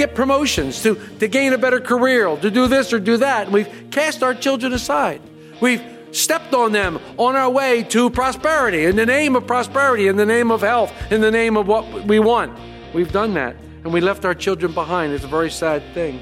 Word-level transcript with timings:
Get 0.00 0.14
promotions, 0.14 0.82
to, 0.82 0.94
to 1.18 1.28
gain 1.28 1.52
a 1.52 1.58
better 1.58 1.78
career, 1.78 2.34
to 2.36 2.50
do 2.50 2.66
this 2.68 2.92
or 2.92 2.98
do 2.98 3.18
that. 3.18 3.44
And 3.44 3.52
we've 3.52 3.68
cast 3.90 4.22
our 4.22 4.34
children 4.34 4.72
aside. 4.72 5.20
We've 5.60 5.82
stepped 6.12 6.54
on 6.54 6.72
them 6.72 6.98
on 7.18 7.36
our 7.36 7.50
way 7.50 7.82
to 7.84 8.08
prosperity, 8.08 8.86
in 8.86 8.96
the 8.96 9.04
name 9.04 9.36
of 9.36 9.46
prosperity, 9.46 10.08
in 10.08 10.16
the 10.16 10.24
name 10.24 10.50
of 10.50 10.62
health, 10.62 10.92
in 11.12 11.20
the 11.20 11.30
name 11.30 11.56
of 11.56 11.68
what 11.68 11.84
we 12.06 12.18
want. 12.18 12.58
We've 12.94 13.12
done 13.12 13.34
that. 13.34 13.56
And 13.84 13.92
we 13.92 14.00
left 14.00 14.24
our 14.24 14.34
children 14.34 14.72
behind. 14.72 15.12
It's 15.12 15.24
a 15.24 15.28
very 15.28 15.50
sad 15.50 15.82
thing. 15.94 16.20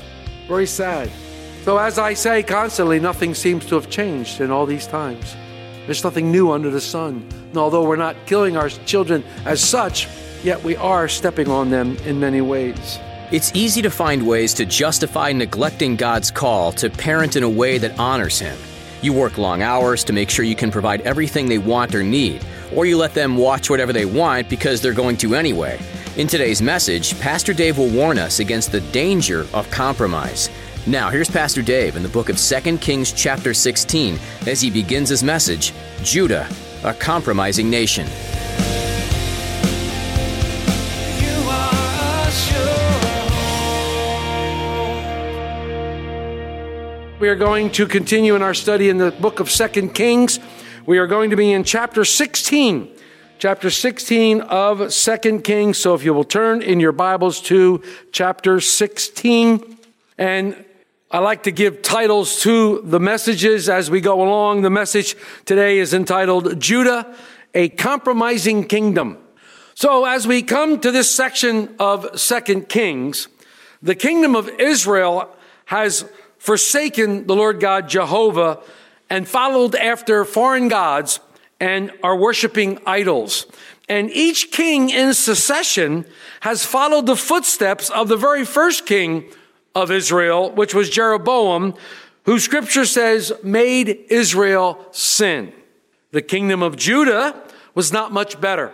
Very 0.49 0.67
sad. 0.67 1.11
So, 1.63 1.79
as 1.79 1.99
I 1.99 2.15
say 2.15 2.43
constantly, 2.43 2.99
nothing 2.99 3.35
seems 3.35 3.65
to 3.67 3.77
have 3.77 3.89
changed 3.89 4.41
in 4.41 4.51
all 4.51 4.67
these 4.67 4.87
times. 4.87 5.37
There's 5.87 6.05
nothing 6.05 6.33
new 6.33 6.51
under 6.51 6.71
the 6.71 6.81
sun. 6.81 7.29
And 7.49 7.57
although 7.57 7.85
we're 7.85 7.97
not 7.97 8.17
killing 8.27 8.57
our 8.57 8.69
children 8.69 9.25
as 9.45 9.61
such, 9.61 10.09
yet 10.43 10.63
we 10.63 10.77
are 10.77 11.09
stepping 11.09 11.49
on 11.49 11.71
them 11.71 11.97
in 11.99 12.21
many 12.21 12.41
ways. 12.41 12.99
It's 13.31 13.55
easy 13.55 13.83
to 13.83 13.91
find 13.91 14.27
ways 14.27 14.55
to 14.55 14.65
justify 14.65 15.33
neglecting 15.33 15.97
God's 15.97 16.31
call 16.31 16.73
to 16.73 16.89
parent 16.89 17.37
in 17.37 17.43
a 17.43 17.49
way 17.49 17.77
that 17.77 17.99
honors 17.99 18.39
Him. 18.39 18.57
You 19.03 19.13
work 19.13 19.37
long 19.37 19.61
hours 19.61 20.03
to 20.05 20.15
make 20.15 20.31
sure 20.31 20.47
you 20.47 20.57
can 20.57 20.71
provide 20.71 21.03
everything 21.03 21.47
they 21.47 21.59
want 21.59 21.95
or 21.95 22.03
need, 22.03 22.43
or 22.75 22.87
you 22.87 22.97
let 22.97 23.13
them 23.13 23.37
watch 23.37 23.69
whatever 23.69 23.93
they 23.93 24.07
want 24.07 24.49
because 24.49 24.81
they're 24.81 24.95
going 24.95 25.19
to 25.19 25.35
anyway. 25.35 25.79
In 26.17 26.27
today's 26.27 26.63
message, 26.63 27.21
Pastor 27.21 27.53
Dave 27.53 27.77
will 27.77 27.91
warn 27.91 28.19
us 28.19 28.41
against 28.41 28.73
the 28.73 28.81
danger 28.93 29.47
of 29.53 29.71
compromise. 29.71 30.49
Now, 30.87 31.11
here's 31.11 31.31
Pastor 31.31 31.61
Dave 31.61 31.97
in 31.97 32.03
the 32.03 32.09
book 32.09 32.31
of 32.31 32.39
2 32.39 32.79
Kings, 32.79 33.13
chapter 33.13 33.53
16, 33.53 34.19
as 34.47 34.63
he 34.63 34.71
begins 34.71 35.11
his 35.11 35.23
message 35.23 35.75
Judah, 36.03 36.49
a 36.83 36.95
compromising 36.95 37.69
nation. 37.69 38.07
We 47.21 47.29
are 47.29 47.35
going 47.35 47.73
to 47.73 47.89
continue 47.89 48.37
in 48.37 48.43
our 48.43 48.55
study 48.55 48.89
in 48.89 48.99
the 48.99 49.11
book 49.11 49.41
of 49.41 49.51
Second 49.51 49.93
Kings. 49.93 50.39
We 50.87 50.99
are 50.99 51.09
going 51.09 51.31
to 51.31 51.37
be 51.37 51.51
in 51.51 51.65
chapter 51.65 52.05
16. 52.05 52.89
Chapter 53.41 53.71
16 53.71 54.43
of 54.43 54.93
Second 54.95 55.43
Kings. 55.43 55.79
So 55.79 55.95
if 55.95 56.05
you 56.05 56.15
will 56.15 56.23
turn 56.23 56.63
in 56.63 56.79
your 56.79 56.93
Bibles 56.93 57.41
to 57.43 57.83
chapter 58.13 58.61
16. 58.61 59.79
And 60.17 60.65
I 61.11 61.19
like 61.19 61.43
to 61.43 61.51
give 61.51 61.83
titles 61.83 62.41
to 62.43 62.83
the 62.85 63.01
messages 63.01 63.69
as 63.69 63.91
we 63.91 64.01
go 64.01 64.23
along. 64.23 64.63
The 64.63 64.71
message 64.71 65.17
today 65.45 65.79
is 65.79 65.93
entitled 65.93 66.61
Judah, 66.61 67.17
a 67.53 67.69
compromising 67.69 68.63
kingdom. 68.63 69.19
So 69.75 70.05
as 70.05 70.29
we 70.29 70.41
come 70.41 70.79
to 70.83 70.93
this 70.93 71.13
section 71.13 71.75
of 71.81 72.21
Second 72.21 72.69
Kings, 72.69 73.27
the 73.83 73.97
kingdom 73.97 74.37
of 74.37 74.49
Israel 74.61 75.35
has 75.65 76.05
forsaken 76.39 77.27
the 77.27 77.37
Lord 77.37 77.61
God 77.61 77.89
Jehovah 77.89 78.61
and 79.11 79.29
followed 79.29 79.75
after 79.75 80.25
foreign 80.25 80.69
gods 80.69 81.21
and 81.61 81.91
are 82.03 82.17
worshiping 82.17 82.79
idols. 82.87 83.47
And 83.89 84.11
each 84.11 84.51
king 84.51 84.91
in 84.91 85.15
succession 85.15 86.05
has 86.41 86.65
followed 86.65 87.07
the 87.07 87.17
footsteps 87.17 87.91
of 87.91 88.09
the 88.09 88.17
very 88.17 88.45
first 88.45 88.87
king 88.87 89.25
of 89.75 89.91
Israel, 89.91 90.51
which 90.51 90.75
was 90.75 90.91
Jeroboam, 90.91 91.75
who 92.25 92.39
scripture 92.39 92.85
says 92.85 93.33
made 93.43 94.07
Israel 94.11 94.87
sin. 94.91 95.53
The 96.11 96.23
kingdom 96.23 96.63
of 96.63 96.77
Judah 96.77 97.43
was 97.75 97.93
not 97.93 98.13
much 98.13 98.41
better. 98.41 98.73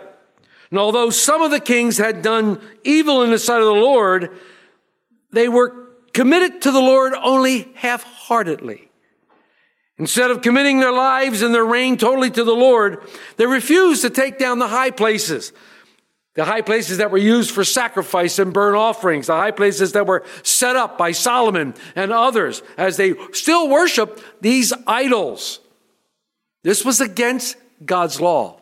And 0.69 0.79
although 0.79 1.09
some 1.09 1.41
of 1.41 1.51
the 1.51 1.59
kings 1.59 1.97
had 1.97 2.21
done 2.21 2.59
evil 2.83 3.21
in 3.23 3.31
the 3.31 3.39
sight 3.39 3.59
of 3.59 3.67
the 3.67 3.71
Lord, 3.71 4.37
they 5.31 5.47
were 5.47 5.84
committed 6.15 6.61
to 6.61 6.71
the 6.71 6.79
Lord 6.79 7.13
only 7.13 7.67
half 7.75 8.01
heartedly. 8.03 8.89
Instead 9.97 10.31
of 10.31 10.41
committing 10.41 10.79
their 10.79 10.93
lives 10.93 11.41
and 11.41 11.53
their 11.53 11.65
reign 11.65 11.97
totally 11.97 12.31
to 12.31 12.43
the 12.45 12.55
Lord, 12.55 13.03
they 13.35 13.45
refused 13.45 14.01
to 14.01 14.09
take 14.09 14.39
down 14.39 14.57
the 14.57 14.67
high 14.67 14.91
places. 14.91 15.51
The 16.35 16.45
high 16.45 16.61
places 16.61 16.99
that 16.99 17.11
were 17.11 17.17
used 17.17 17.51
for 17.51 17.65
sacrifice 17.65 18.39
and 18.39 18.53
burnt 18.53 18.77
offerings, 18.77 19.27
the 19.27 19.33
high 19.33 19.51
places 19.51 19.91
that 19.91 20.07
were 20.07 20.23
set 20.41 20.77
up 20.77 20.97
by 20.97 21.11
Solomon 21.11 21.73
and 21.97 22.13
others 22.13 22.63
as 22.77 22.95
they 22.95 23.13
still 23.33 23.69
worship 23.69 24.21
these 24.39 24.71
idols. 24.87 25.59
This 26.63 26.85
was 26.85 27.01
against 27.01 27.57
God's 27.85 28.21
law. 28.21 28.61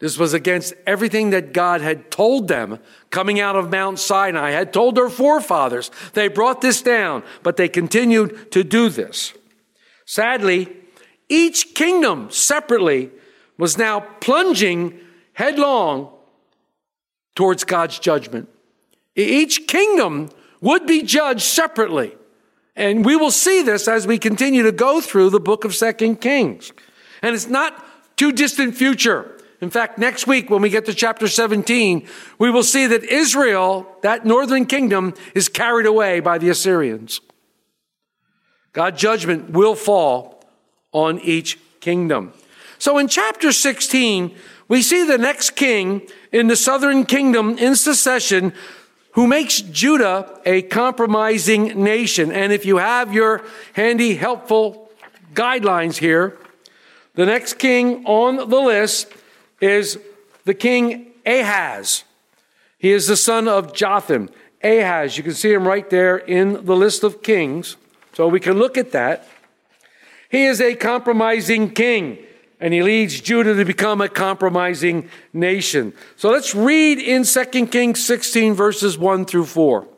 This 0.00 0.16
was 0.16 0.32
against 0.32 0.74
everything 0.86 1.30
that 1.30 1.52
God 1.52 1.80
had 1.80 2.10
told 2.10 2.46
them 2.46 2.78
coming 3.10 3.40
out 3.40 3.56
of 3.56 3.70
Mount 3.70 3.98
Sinai, 3.98 4.50
had 4.50 4.72
told 4.72 4.94
their 4.94 5.08
forefathers. 5.08 5.90
They 6.12 6.28
brought 6.28 6.60
this 6.60 6.82
down, 6.82 7.24
but 7.42 7.56
they 7.56 7.68
continued 7.68 8.52
to 8.52 8.62
do 8.62 8.88
this. 8.90 9.34
Sadly, 10.06 10.68
each 11.28 11.74
kingdom 11.74 12.30
separately 12.30 13.10
was 13.58 13.76
now 13.76 14.00
plunging 14.00 14.98
headlong 15.32 16.12
towards 17.34 17.64
God's 17.64 17.98
judgment. 17.98 18.48
Each 19.16 19.66
kingdom 19.66 20.30
would 20.60 20.86
be 20.86 21.02
judged 21.02 21.42
separately. 21.42 22.14
And 22.76 23.04
we 23.04 23.16
will 23.16 23.32
see 23.32 23.62
this 23.62 23.88
as 23.88 24.06
we 24.06 24.18
continue 24.18 24.62
to 24.62 24.72
go 24.72 25.00
through 25.00 25.30
the 25.30 25.40
book 25.40 25.64
of 25.64 25.74
Second 25.74 26.20
Kings. 26.20 26.72
And 27.20 27.34
it's 27.34 27.48
not 27.48 27.84
too 28.16 28.30
distant 28.30 28.76
future. 28.76 29.37
In 29.60 29.70
fact, 29.70 29.98
next 29.98 30.26
week 30.26 30.50
when 30.50 30.62
we 30.62 30.68
get 30.70 30.86
to 30.86 30.94
chapter 30.94 31.26
17, 31.26 32.06
we 32.38 32.50
will 32.50 32.62
see 32.62 32.86
that 32.86 33.02
Israel, 33.02 33.86
that 34.02 34.24
northern 34.24 34.66
kingdom, 34.66 35.14
is 35.34 35.48
carried 35.48 35.86
away 35.86 36.20
by 36.20 36.38
the 36.38 36.48
Assyrians. 36.48 37.20
God's 38.72 39.00
judgment 39.00 39.50
will 39.50 39.74
fall 39.74 40.44
on 40.92 41.18
each 41.20 41.58
kingdom. 41.80 42.32
So 42.78 42.98
in 42.98 43.08
chapter 43.08 43.50
16, 43.50 44.34
we 44.68 44.82
see 44.82 45.04
the 45.04 45.18
next 45.18 45.50
king 45.56 46.02
in 46.30 46.46
the 46.46 46.56
southern 46.56 47.04
kingdom 47.04 47.58
in 47.58 47.74
succession 47.74 48.52
who 49.12 49.26
makes 49.26 49.60
Judah 49.60 50.40
a 50.46 50.62
compromising 50.62 51.82
nation. 51.82 52.30
And 52.30 52.52
if 52.52 52.64
you 52.64 52.76
have 52.76 53.12
your 53.12 53.44
handy, 53.72 54.14
helpful 54.14 54.90
guidelines 55.34 55.96
here, 55.96 56.36
the 57.14 57.26
next 57.26 57.54
king 57.54 58.04
on 58.06 58.36
the 58.48 58.60
list 58.60 59.12
is 59.60 59.98
the 60.44 60.54
king 60.54 61.12
Ahaz. 61.26 62.04
He 62.78 62.90
is 62.90 63.06
the 63.06 63.16
son 63.16 63.48
of 63.48 63.74
Jotham. 63.74 64.30
Ahaz, 64.62 65.16
you 65.16 65.22
can 65.22 65.34
see 65.34 65.52
him 65.52 65.66
right 65.66 65.88
there 65.90 66.16
in 66.16 66.64
the 66.64 66.76
list 66.76 67.02
of 67.02 67.22
kings. 67.22 67.76
So 68.14 68.26
we 68.28 68.40
can 68.40 68.58
look 68.58 68.76
at 68.76 68.92
that. 68.92 69.28
He 70.28 70.44
is 70.44 70.60
a 70.60 70.74
compromising 70.74 71.70
king, 71.70 72.18
and 72.60 72.74
he 72.74 72.82
leads 72.82 73.20
Judah 73.20 73.54
to 73.54 73.64
become 73.64 74.00
a 74.00 74.08
compromising 74.08 75.08
nation. 75.32 75.94
So 76.16 76.30
let's 76.30 76.54
read 76.54 76.98
in 76.98 77.24
2 77.24 77.66
Kings 77.68 78.04
16, 78.04 78.54
verses 78.54 78.98
1 78.98 79.24
through 79.24 79.46
4. 79.46 79.88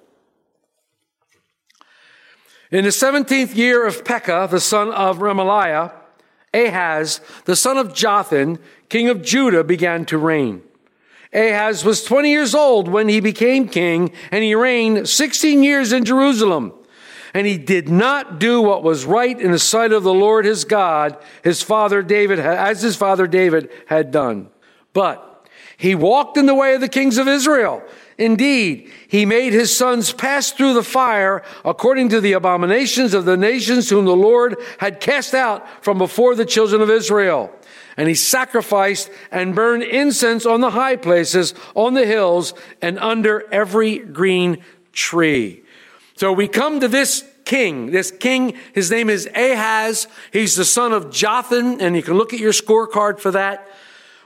In 2.70 2.84
the 2.84 2.90
17th 2.90 3.56
year 3.56 3.84
of 3.84 4.04
Pekah, 4.04 4.48
the 4.48 4.60
son 4.60 4.92
of 4.92 5.18
Remaliah, 5.18 5.92
Ahaz, 6.52 7.20
the 7.44 7.56
son 7.56 7.78
of 7.78 7.94
Jotham, 7.94 8.58
king 8.88 9.08
of 9.08 9.22
Judah, 9.22 9.64
began 9.64 10.04
to 10.06 10.18
reign. 10.18 10.62
Ahaz 11.32 11.84
was 11.84 12.02
20 12.02 12.30
years 12.30 12.54
old 12.54 12.88
when 12.88 13.08
he 13.08 13.20
became 13.20 13.68
king, 13.68 14.12
and 14.32 14.42
he 14.42 14.54
reigned 14.54 15.08
16 15.08 15.62
years 15.62 15.92
in 15.92 16.04
Jerusalem. 16.04 16.72
And 17.32 17.46
he 17.46 17.58
did 17.58 17.88
not 17.88 18.40
do 18.40 18.60
what 18.60 18.82
was 18.82 19.04
right 19.04 19.40
in 19.40 19.52
the 19.52 19.58
sight 19.60 19.92
of 19.92 20.02
the 20.02 20.12
Lord 20.12 20.44
his 20.44 20.64
God, 20.64 21.16
his 21.44 21.62
father 21.62 22.02
David, 22.02 22.40
as 22.40 22.82
his 22.82 22.96
father 22.96 23.28
David 23.28 23.70
had 23.86 24.10
done. 24.10 24.48
But 24.92 25.46
he 25.76 25.94
walked 25.94 26.36
in 26.36 26.46
the 26.46 26.54
way 26.54 26.74
of 26.74 26.80
the 26.80 26.88
kings 26.88 27.18
of 27.18 27.28
Israel. 27.28 27.84
Indeed, 28.20 28.92
he 29.08 29.24
made 29.24 29.54
his 29.54 29.74
sons 29.74 30.12
pass 30.12 30.52
through 30.52 30.74
the 30.74 30.82
fire 30.82 31.42
according 31.64 32.10
to 32.10 32.20
the 32.20 32.34
abominations 32.34 33.14
of 33.14 33.24
the 33.24 33.38
nations 33.38 33.88
whom 33.88 34.04
the 34.04 34.14
Lord 34.14 34.58
had 34.76 35.00
cast 35.00 35.32
out 35.32 35.66
from 35.82 35.96
before 35.96 36.34
the 36.34 36.44
children 36.44 36.82
of 36.82 36.90
Israel. 36.90 37.50
And 37.96 38.10
he 38.10 38.14
sacrificed 38.14 39.10
and 39.30 39.54
burned 39.54 39.84
incense 39.84 40.44
on 40.44 40.60
the 40.60 40.72
high 40.72 40.96
places, 40.96 41.54
on 41.74 41.94
the 41.94 42.04
hills, 42.04 42.52
and 42.82 42.98
under 42.98 43.50
every 43.50 44.00
green 44.00 44.62
tree. 44.92 45.62
So 46.16 46.30
we 46.30 46.46
come 46.46 46.78
to 46.80 46.88
this 46.88 47.26
king. 47.46 47.90
This 47.90 48.10
king, 48.10 48.54
his 48.74 48.90
name 48.90 49.08
is 49.08 49.30
Ahaz. 49.34 50.08
He's 50.30 50.56
the 50.56 50.66
son 50.66 50.92
of 50.92 51.10
Jotham, 51.10 51.80
and 51.80 51.96
you 51.96 52.02
can 52.02 52.18
look 52.18 52.34
at 52.34 52.38
your 52.38 52.52
scorecard 52.52 53.18
for 53.18 53.30
that, 53.30 53.66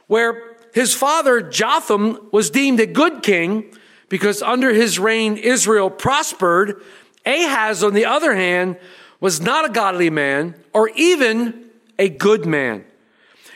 where 0.08 0.56
his 0.74 0.92
father 0.94 1.40
Jotham 1.40 2.18
was 2.32 2.50
deemed 2.50 2.80
a 2.80 2.86
good 2.86 3.22
king 3.22 3.72
because 4.08 4.42
under 4.42 4.72
his 4.72 4.98
reign 4.98 5.36
Israel 5.36 5.90
prospered. 5.90 6.82
Ahaz, 7.26 7.82
on 7.82 7.94
the 7.94 8.04
other 8.04 8.34
hand, 8.34 8.76
was 9.20 9.40
not 9.40 9.64
a 9.64 9.72
godly 9.72 10.10
man 10.10 10.54
or 10.72 10.90
even 10.90 11.70
a 11.98 12.08
good 12.08 12.46
man. 12.46 12.84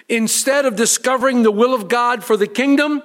Instead 0.09 0.65
of 0.65 0.77
discovering 0.77 1.43
the 1.43 1.51
will 1.51 1.75
of 1.75 1.89
God 1.89 2.25
for 2.25 2.37
the 2.37 2.47
kingdom, 2.47 3.03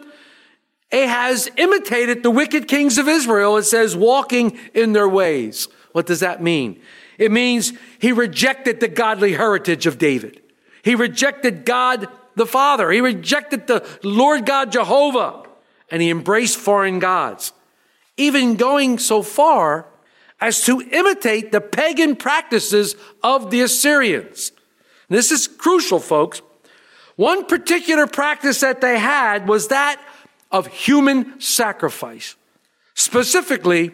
Ahaz 0.91 1.49
imitated 1.57 2.23
the 2.23 2.31
wicked 2.31 2.67
kings 2.67 2.97
of 2.97 3.07
Israel, 3.09 3.57
it 3.57 3.63
says, 3.63 3.95
walking 3.95 4.57
in 4.73 4.93
their 4.93 5.09
ways. 5.09 5.67
What 5.91 6.05
does 6.05 6.21
that 6.21 6.41
mean? 6.41 6.81
It 7.17 7.31
means 7.31 7.73
he 7.99 8.11
rejected 8.11 8.79
the 8.79 8.87
godly 8.87 9.33
heritage 9.33 9.85
of 9.85 9.97
David. 9.97 10.41
He 10.83 10.95
rejected 10.95 11.65
God 11.65 12.07
the 12.35 12.45
Father. 12.45 12.91
He 12.91 13.01
rejected 13.01 13.67
the 13.67 13.85
Lord 14.03 14.45
God 14.45 14.71
Jehovah 14.71 15.42
and 15.93 16.01
he 16.01 16.09
embraced 16.09 16.57
foreign 16.57 16.97
gods, 16.97 17.53
even 18.17 18.55
going 18.55 18.97
so 18.97 19.21
far 19.21 19.85
as 20.41 20.65
to 20.65 20.81
imitate 20.81 21.51
the 21.51 21.61
pagan 21.61 22.15
practices 22.15 22.95
of 23.21 23.51
the 23.51 23.61
Assyrians. 23.61 24.51
This 25.07 25.31
is 25.31 25.47
crucial, 25.47 25.99
folks. 25.99 26.41
One 27.15 27.45
particular 27.45 28.07
practice 28.07 28.61
that 28.61 28.81
they 28.81 28.97
had 28.97 29.47
was 29.47 29.67
that 29.67 30.01
of 30.51 30.65
human 30.65 31.39
sacrifice, 31.39 32.37
specifically 32.95 33.91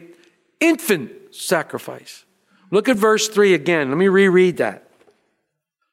infant 0.61 1.11
sacrifice. 1.35 2.23
Look 2.71 2.87
at 2.87 2.95
verse 2.95 3.27
3 3.27 3.53
again. 3.53 3.89
Let 3.89 3.97
me 3.97 4.07
reread 4.07 4.55
that. 4.57 4.88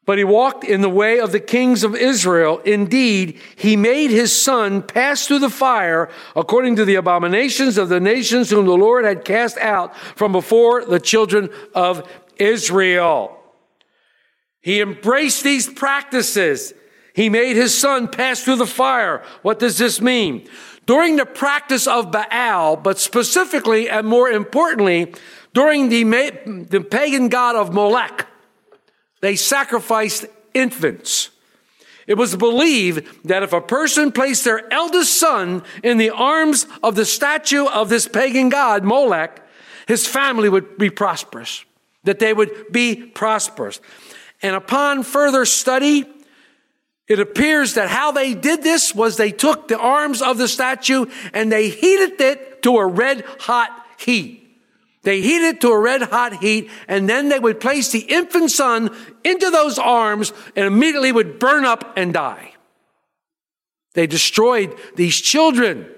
But 0.07 0.19
he 0.19 0.25
walked 0.25 0.63
in 0.63 0.83
the 0.83 0.89
way 0.89 1.19
of 1.19 1.33
the 1.33 1.41
kings 1.41 1.83
of 1.83 1.97
Israel. 1.97 2.61
Indeed, 2.65 3.41
he 3.57 3.77
made 3.77 4.11
his 4.11 4.41
son 4.41 4.83
pass 4.83 5.27
through 5.27 5.41
the 5.41 5.51
fire 5.51 6.09
according 6.37 6.77
to 6.77 6.85
the 6.85 6.95
abominations 6.95 7.77
of 7.77 7.89
the 7.89 7.99
nations 7.99 8.49
whom 8.49 8.67
the 8.67 8.77
Lord 8.77 9.05
had 9.05 9.25
cast 9.25 9.59
out 9.59 9.97
from 9.97 10.31
before 10.31 10.85
the 10.85 11.01
children 11.01 11.51
of 11.75 12.09
Israel. 12.37 13.37
He 14.61 14.81
embraced 14.81 15.43
these 15.43 15.69
practices. 15.69 16.73
He 17.13 17.29
made 17.29 17.57
his 17.57 17.77
son 17.77 18.07
pass 18.07 18.43
through 18.43 18.57
the 18.57 18.67
fire. 18.67 19.25
What 19.43 19.59
does 19.59 19.77
this 19.77 20.01
mean? 20.01 20.49
During 20.87 21.17
the 21.17 21.27
practice 21.27 21.89
of 21.89 22.13
Baal, 22.13 22.77
but 22.77 23.01
specifically 23.01 23.91
and 23.91 24.07
more 24.07 24.29
importantly, 24.29 25.13
during 25.53 25.89
the, 25.89 26.05
the 26.69 26.81
pagan 26.81 27.29
god 27.29 27.57
of 27.57 27.75
Molech, 27.75 28.29
they 29.21 29.37
sacrificed 29.37 30.27
infants. 30.55 31.31
It 32.07 32.17
was 32.17 32.37
believed 32.37 33.27
that 33.27 33.43
if 33.43 33.53
a 33.53 33.61
person 33.61 34.13
placed 34.13 34.45
their 34.45 34.73
eldest 34.73 35.19
son 35.19 35.65
in 35.83 35.99
the 35.99 36.11
arms 36.11 36.67
of 36.83 36.95
the 36.95 37.05
statue 37.05 37.67
of 37.67 37.89
this 37.89 38.07
pagan 38.07 38.49
god, 38.49 38.85
Molech, 38.85 39.43
his 39.89 40.07
family 40.07 40.49
would 40.49 40.79
be 40.79 40.91
prosperous, 40.91 41.65
that 42.05 42.19
they 42.19 42.33
would 42.33 42.71
be 42.71 42.97
prosperous. 42.97 43.81
And 44.43 44.55
upon 44.55 45.03
further 45.03 45.45
study, 45.45 46.05
it 47.09 47.19
appears 47.19 47.75
that 47.75 47.89
how 47.89 48.13
they 48.13 48.35
did 48.35 48.63
this 48.63 48.95
was 48.95 49.17
they 49.17 49.33
took 49.33 49.69
the 49.69 49.79
arms 49.79 50.23
of 50.23 50.39
the 50.39 50.49
statue 50.49 51.07
and 51.33 51.51
they 51.51 51.69
heated 51.69 52.21
it 52.21 52.63
to 52.63 52.77
a 52.79 52.87
red 52.87 53.25
hot 53.41 53.71
heat. 53.99 54.46
They 55.07 55.21
heated 55.21 55.55
it 55.55 55.61
to 55.61 55.71
a 55.71 55.79
red 55.79 56.03
hot 56.03 56.43
heat 56.43 56.69
and 56.89 57.09
then 57.09 57.29
they 57.29 57.39
would 57.39 57.61
place 57.61 57.93
the 57.93 58.01
infant 58.01 58.51
son 58.51 58.91
into 59.23 59.51
those 59.51 59.79
arms 59.79 60.33
and 60.57 60.67
immediately 60.67 61.13
would 61.13 61.39
burn 61.39 61.65
up 61.65 61.97
and 61.97 62.13
die. 62.13 62.55
They 63.95 64.09
destroyed 64.09 64.77
these 64.97 65.15
children, 65.21 65.89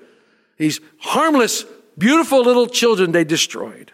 these 0.58 0.82
harmless, 0.98 1.64
beautiful 1.96 2.42
little 2.42 2.66
children 2.66 3.12
they 3.12 3.24
destroyed. 3.24 3.92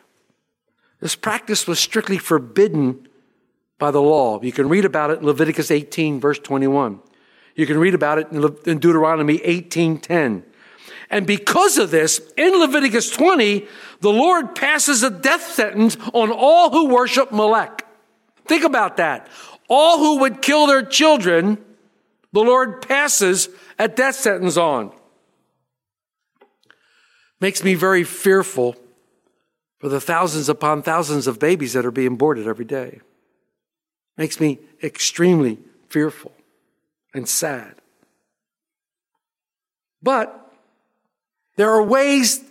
This 0.98 1.14
practice 1.14 1.68
was 1.68 1.78
strictly 1.78 2.18
forbidden 2.18 3.06
by 3.78 3.92
the 3.92 4.02
law. 4.02 4.42
You 4.42 4.50
can 4.50 4.68
read 4.68 4.84
about 4.84 5.12
it 5.12 5.20
in 5.20 5.26
Leviticus 5.26 5.70
18, 5.70 6.18
verse 6.18 6.40
21. 6.40 6.98
You 7.54 7.66
can 7.66 7.78
read 7.78 7.94
about 7.94 8.18
it 8.18 8.32
in, 8.32 8.78
Deuteronomy 8.80 9.40
18, 9.44 9.98
10. 9.98 10.42
And 11.10 11.26
because 11.26 11.78
of 11.78 11.90
this, 11.90 12.20
in 12.36 12.58
Leviticus 12.58 13.10
20, 13.10 13.66
the 14.00 14.12
Lord 14.12 14.54
passes 14.54 15.02
a 15.02 15.10
death 15.10 15.52
sentence 15.52 15.96
on 16.12 16.30
all 16.30 16.70
who 16.70 16.88
worship 16.88 17.32
Molech. 17.32 17.86
Think 18.46 18.64
about 18.64 18.96
that. 18.98 19.28
All 19.68 19.98
who 19.98 20.20
would 20.20 20.42
kill 20.42 20.66
their 20.66 20.82
children, 20.84 21.58
the 22.32 22.40
Lord 22.40 22.82
passes 22.82 23.48
a 23.78 23.88
death 23.88 24.16
sentence 24.16 24.56
on. 24.56 24.92
Makes 27.40 27.64
me 27.64 27.74
very 27.74 28.04
fearful 28.04 28.76
for 29.78 29.88
the 29.88 30.00
thousands 30.00 30.48
upon 30.48 30.82
thousands 30.82 31.26
of 31.26 31.38
babies 31.38 31.74
that 31.74 31.86
are 31.86 31.90
being 31.90 32.14
aborted 32.14 32.46
every 32.46 32.64
day. 32.64 33.00
Makes 34.16 34.40
me 34.40 34.58
extremely 34.82 35.58
fearful 35.88 36.32
and 37.12 37.28
sad. 37.28 37.74
But 40.02 40.43
there 41.56 41.70
are 41.70 41.82
ways 41.82 42.42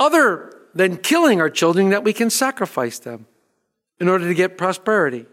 other 0.00 0.54
than 0.74 0.96
killing 0.96 1.40
our 1.40 1.50
children 1.50 1.90
that 1.90 2.04
we 2.04 2.12
can 2.12 2.30
sacrifice 2.30 2.98
them 2.98 3.26
in 4.00 4.08
order 4.08 4.28
to 4.28 4.34
get 4.34 4.56
prosperity 4.56 5.26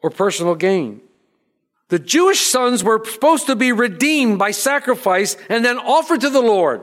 or 0.00 0.10
personal 0.10 0.54
gain. 0.54 1.00
The 1.88 1.98
Jewish 1.98 2.40
sons 2.40 2.82
were 2.82 3.04
supposed 3.04 3.46
to 3.46 3.56
be 3.56 3.70
redeemed 3.70 4.38
by 4.38 4.50
sacrifice 4.50 5.36
and 5.48 5.64
then 5.64 5.78
offered 5.78 6.22
to 6.22 6.30
the 6.30 6.40
Lord. 6.40 6.82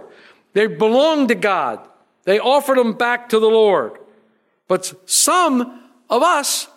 They 0.54 0.68
belonged 0.68 1.30
to 1.30 1.36
God. 1.36 1.80
They 2.24 2.40
offered 2.40 2.78
them 2.78 2.94
back 2.94 3.30
to 3.30 3.40
the 3.40 3.48
Lord. 3.48 3.98
But 4.68 5.10
some 5.10 5.90
of 6.10 6.22
us 6.22 6.68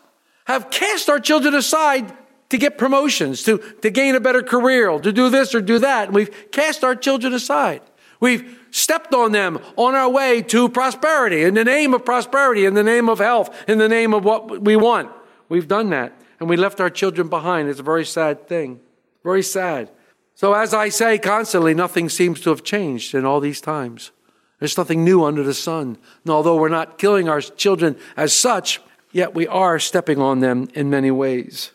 have 0.47 0.71
cast 0.71 1.09
our 1.09 1.21
children 1.21 1.55
aside 1.55 2.12
to 2.49 2.59
get 2.59 2.79
promotions, 2.79 3.43
to, 3.44 3.59
to 3.83 3.91
gain 3.91 4.15
a 4.15 4.21
better 4.21 4.43
career, 4.43 4.99
to 4.99 5.12
do 5.12 5.31
this 5.31 5.55
or 5.55 5.61
do 5.61 5.79
that. 5.79 6.06
And 6.06 6.15
we've 6.15 6.50
cast 6.50 6.85
our 6.85 6.94
children 6.94 7.32
aside. 7.34 7.82
We've 8.19 8.58
stepped 8.72 9.14
on 9.14 9.31
them 9.31 9.60
on 9.76 9.94
our 9.94 10.10
way 10.10 10.43
to 10.43 10.69
prosperity, 10.69 11.44
in 11.44 11.55
the 11.55 11.64
name 11.64 11.94
of 11.94 12.05
prosperity, 12.05 12.64
in 12.64 12.74
the 12.74 12.82
name 12.82 13.08
of 13.08 13.20
health, 13.20 13.55
in 13.69 13.79
the 13.79 13.88
name 13.88 14.12
of 14.12 14.24
what 14.24 14.62
we 14.62 14.74
want. 14.74 15.12
We've 15.48 15.69
done 15.69 15.91
that. 15.91 16.12
And 16.41 16.48
we 16.48 16.56
left 16.56 16.81
our 16.81 16.91
children 16.91 17.29
behind. 17.29 17.69
It's 17.69 17.79
a 17.79 17.84
very 17.84 18.05
sad 18.05 18.48
thing. 18.48 18.81
Very 19.22 19.44
sad. 19.44 19.91
So, 20.34 20.55
as 20.55 20.74
I 20.74 20.88
say 20.88 21.19
constantly, 21.19 21.72
nothing 21.72 22.08
seems 22.08 22.41
to 22.41 22.50
have 22.50 22.64
changed 22.64 23.14
in 23.14 23.24
all 23.24 23.38
these 23.38 23.60
times. 23.60 24.10
There's 24.58 24.79
nothing 24.79 25.05
new 25.05 25.22
under 25.22 25.44
the 25.44 25.55
sun. 25.55 25.98
And 26.24 26.32
although 26.32 26.56
we're 26.56 26.69
not 26.69 26.98
killing 26.98 27.29
our 27.29 27.41
children 27.41 27.96
as 28.17 28.32
such, 28.32 28.81
yet 29.12 29.34
we 29.34 29.46
are 29.46 29.79
stepping 29.79 30.19
on 30.20 30.41
them 30.41 30.69
in 30.74 30.91
many 30.91 31.10
ways. 31.10 31.72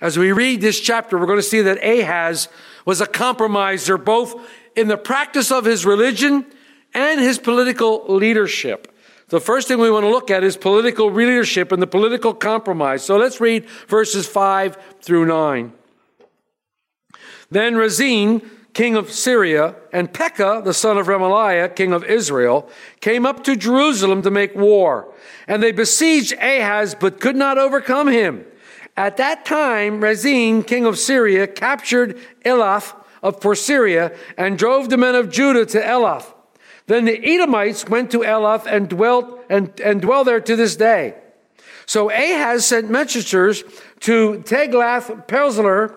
As 0.00 0.18
we 0.18 0.32
read 0.32 0.60
this 0.60 0.80
chapter, 0.80 1.18
we're 1.18 1.26
going 1.26 1.38
to 1.38 1.42
see 1.42 1.62
that 1.62 1.82
Ahaz 1.82 2.48
was 2.84 3.00
a 3.00 3.06
compromiser 3.06 3.96
both 3.96 4.34
in 4.76 4.88
the 4.88 4.98
practice 4.98 5.50
of 5.50 5.64
his 5.64 5.84
religion 5.84 6.44
and 6.94 7.20
his 7.20 7.38
political 7.38 8.04
leadership. 8.08 8.92
The 9.28 9.40
first 9.40 9.66
thing 9.66 9.80
we 9.80 9.90
want 9.90 10.04
to 10.04 10.10
look 10.10 10.30
at 10.30 10.44
is 10.44 10.56
political 10.56 11.10
leadership 11.10 11.72
and 11.72 11.82
the 11.82 11.86
political 11.86 12.32
compromise. 12.32 13.02
So 13.02 13.16
let's 13.16 13.40
read 13.40 13.68
verses 13.88 14.26
5 14.26 14.76
through 15.00 15.26
9. 15.26 15.72
Then 17.50 17.76
Rezin, 17.76 18.48
king 18.72 18.94
of 18.94 19.10
Syria, 19.10 19.74
and 19.92 20.12
Pekah, 20.12 20.62
the 20.64 20.74
son 20.74 20.96
of 20.96 21.06
Remaliah, 21.06 21.74
king 21.74 21.92
of 21.92 22.04
Israel, 22.04 22.68
came 23.00 23.26
up 23.26 23.42
to 23.44 23.56
Jerusalem 23.56 24.22
to 24.22 24.30
make 24.30 24.54
war. 24.54 25.12
And 25.48 25.62
they 25.62 25.72
besieged 25.72 26.34
Ahaz, 26.34 26.94
but 26.94 27.20
could 27.20 27.36
not 27.36 27.58
overcome 27.58 28.08
him. 28.08 28.44
At 28.96 29.16
that 29.16 29.44
time, 29.44 30.00
Rezin, 30.00 30.62
king 30.62 30.86
of 30.86 30.98
Syria, 30.98 31.46
captured 31.46 32.18
Elath 32.44 32.94
of 33.22 33.40
Syria 33.56 34.16
and 34.36 34.58
drove 34.58 34.88
the 34.88 34.96
men 34.96 35.14
of 35.14 35.30
Judah 35.30 35.66
to 35.66 35.80
Elath. 35.80 36.32
Then 36.86 37.04
the 37.04 37.18
Edomites 37.24 37.88
went 37.88 38.10
to 38.12 38.18
Elath 38.20 38.66
and 38.66 38.88
dwelt 38.88 39.44
and, 39.50 39.78
and 39.80 40.00
dwell 40.00 40.24
there 40.24 40.40
to 40.40 40.56
this 40.56 40.76
day. 40.76 41.16
So 41.84 42.10
Ahaz 42.10 42.66
sent 42.66 42.90
messengers 42.90 43.62
to 44.00 44.42
Tiglath-Pileser, 44.44 45.96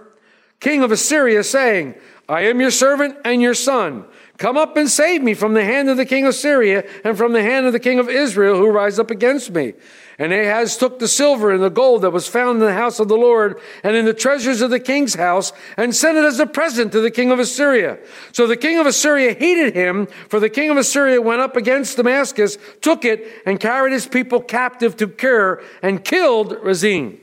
king 0.60 0.84
of 0.84 0.92
Assyria, 0.92 1.44
saying, 1.44 1.96
I 2.28 2.42
am 2.42 2.62
your 2.62 2.72
servant 2.72 3.18
and 3.26 3.42
your 3.42 3.56
son. 3.56 4.06
Come 4.38 4.56
up 4.56 4.78
and 4.78 4.90
save 4.90 5.22
me 5.24 5.34
from 5.34 5.54
the 5.54 5.66
hand 5.66 5.90
of 5.90 5.98
the 5.98 6.06
king 6.06 6.26
of 6.26 6.36
Syria 6.36 6.88
and 7.04 7.18
from 7.18 7.34
the 7.34 7.42
hand 7.42 7.66
of 7.66 7.74
the 7.74 7.80
king 7.80 8.00
of 8.00 8.08
Israel 8.08 8.56
who 8.56 8.70
rise 8.70 9.00
up 9.00 9.12
against 9.12 9.52
me. 9.52 9.74
And 10.20 10.34
Ahaz 10.34 10.76
took 10.76 11.00
the 11.00 11.08
silver 11.08 11.50
and 11.50 11.64
the 11.64 11.70
gold 11.70 12.02
that 12.02 12.12
was 12.12 12.28
found 12.28 12.60
in 12.60 12.66
the 12.66 12.74
house 12.74 13.00
of 13.00 13.08
the 13.08 13.16
Lord 13.16 13.58
and 13.84 13.96
in 13.96 14.04
the 14.04 14.14
treasures 14.14 14.60
of 14.60 14.70
the 14.70 14.80
king's 14.80 15.16
house 15.16 15.54
and 15.78 15.96
sent 15.96 16.18
it 16.18 16.26
as 16.26 16.42
a 16.42 16.46
present 16.46 16.92
to 16.92 17.00
the 17.00 17.10
king 17.10 17.32
of 17.32 17.40
Assyria. 17.40 17.98
So 18.34 18.46
the 18.46 18.58
king 18.58 18.78
of 18.78 18.86
Assyria 18.86 19.34
hated 19.34 19.74
him, 19.74 20.08
for 20.28 20.42
the 20.42 20.50
king 20.50 20.70
of 20.70 20.76
Assyria 20.76 21.22
went 21.22 21.40
up 21.40 21.56
against 21.56 21.96
Damascus, 21.96 22.58
took 22.82 23.06
it, 23.06 23.26
and 23.46 23.62
carried 23.62 23.94
his 23.94 24.08
people 24.08 24.42
captive 24.42 24.98
to 24.98 25.08
Kir 25.08 25.64
and 25.82 26.04
killed 26.04 26.58
Rezin. 26.62 27.18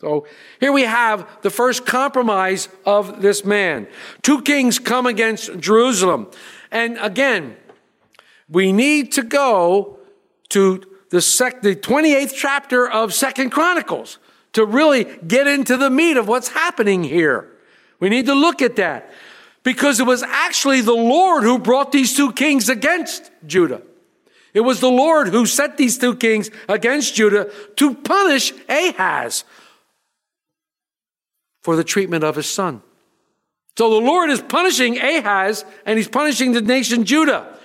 So 0.00 0.26
here 0.58 0.72
we 0.72 0.84
have 0.84 1.28
the 1.42 1.50
first 1.50 1.84
compromise 1.84 2.70
of 2.86 3.20
this 3.20 3.44
man. 3.44 3.86
Two 4.22 4.40
kings 4.40 4.78
come 4.78 5.04
against 5.04 5.60
Jerusalem. 5.60 6.30
And 6.70 6.96
again, 6.96 7.56
we 8.48 8.72
need 8.72 9.12
to 9.12 9.22
go 9.22 9.98
to 10.48 10.82
the, 11.10 11.20
sec- 11.20 11.62
the 11.62 11.76
28th 11.76 12.32
chapter 12.34 12.88
of 12.88 13.12
Second 13.12 13.50
Chronicles 13.50 14.18
to 14.52 14.64
really 14.64 15.04
get 15.04 15.46
into 15.46 15.76
the 15.76 15.90
meat 15.90 16.16
of 16.16 16.26
what's 16.26 16.48
happening 16.48 17.04
here. 17.04 17.48
We 18.00 18.08
need 18.08 18.26
to 18.26 18.34
look 18.34 18.62
at 18.62 18.76
that 18.76 19.12
because 19.62 20.00
it 20.00 20.06
was 20.06 20.22
actually 20.22 20.80
the 20.80 20.92
Lord 20.92 21.42
who 21.42 21.58
brought 21.58 21.92
these 21.92 22.16
two 22.16 22.32
kings 22.32 22.68
against 22.68 23.30
Judah. 23.46 23.82
It 24.54 24.60
was 24.60 24.80
the 24.80 24.90
Lord 24.90 25.28
who 25.28 25.46
set 25.46 25.76
these 25.76 25.98
two 25.98 26.16
kings 26.16 26.50
against 26.68 27.14
Judah 27.14 27.50
to 27.76 27.94
punish 27.94 28.52
Ahaz 28.68 29.44
for 31.62 31.76
the 31.76 31.84
treatment 31.84 32.24
of 32.24 32.36
his 32.36 32.48
son. 32.48 32.82
So 33.76 33.90
the 33.90 34.04
Lord 34.04 34.30
is 34.30 34.42
punishing 34.42 34.98
Ahaz 34.98 35.64
and 35.86 35.98
he's 35.98 36.08
punishing 36.08 36.52
the 36.52 36.60
nation 36.60 37.04
Judah. 37.04 37.56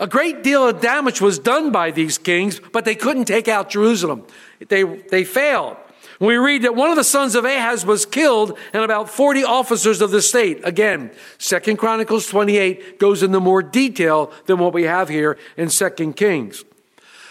A 0.00 0.06
great 0.06 0.42
deal 0.42 0.66
of 0.68 0.80
damage 0.80 1.20
was 1.20 1.38
done 1.38 1.72
by 1.72 1.90
these 1.90 2.18
kings, 2.18 2.60
but 2.72 2.84
they 2.84 2.94
couldn't 2.94 3.24
take 3.24 3.48
out 3.48 3.68
Jerusalem. 3.68 4.24
They, 4.68 4.84
they 4.84 5.24
failed. 5.24 5.76
We 6.20 6.36
read 6.36 6.62
that 6.62 6.74
one 6.74 6.90
of 6.90 6.96
the 6.96 7.04
sons 7.04 7.34
of 7.34 7.44
Ahaz 7.44 7.86
was 7.86 8.04
killed 8.04 8.58
and 8.72 8.82
about 8.82 9.08
40 9.08 9.44
officers 9.44 10.00
of 10.00 10.10
the 10.10 10.22
state. 10.22 10.60
Again, 10.64 11.12
Second 11.38 11.78
Chronicles 11.78 12.26
28 12.26 12.98
goes 12.98 13.22
into 13.22 13.38
more 13.38 13.62
detail 13.62 14.32
than 14.46 14.58
what 14.58 14.72
we 14.72 14.84
have 14.84 15.08
here 15.08 15.38
in 15.56 15.68
Second 15.68 16.14
Kings. 16.14 16.64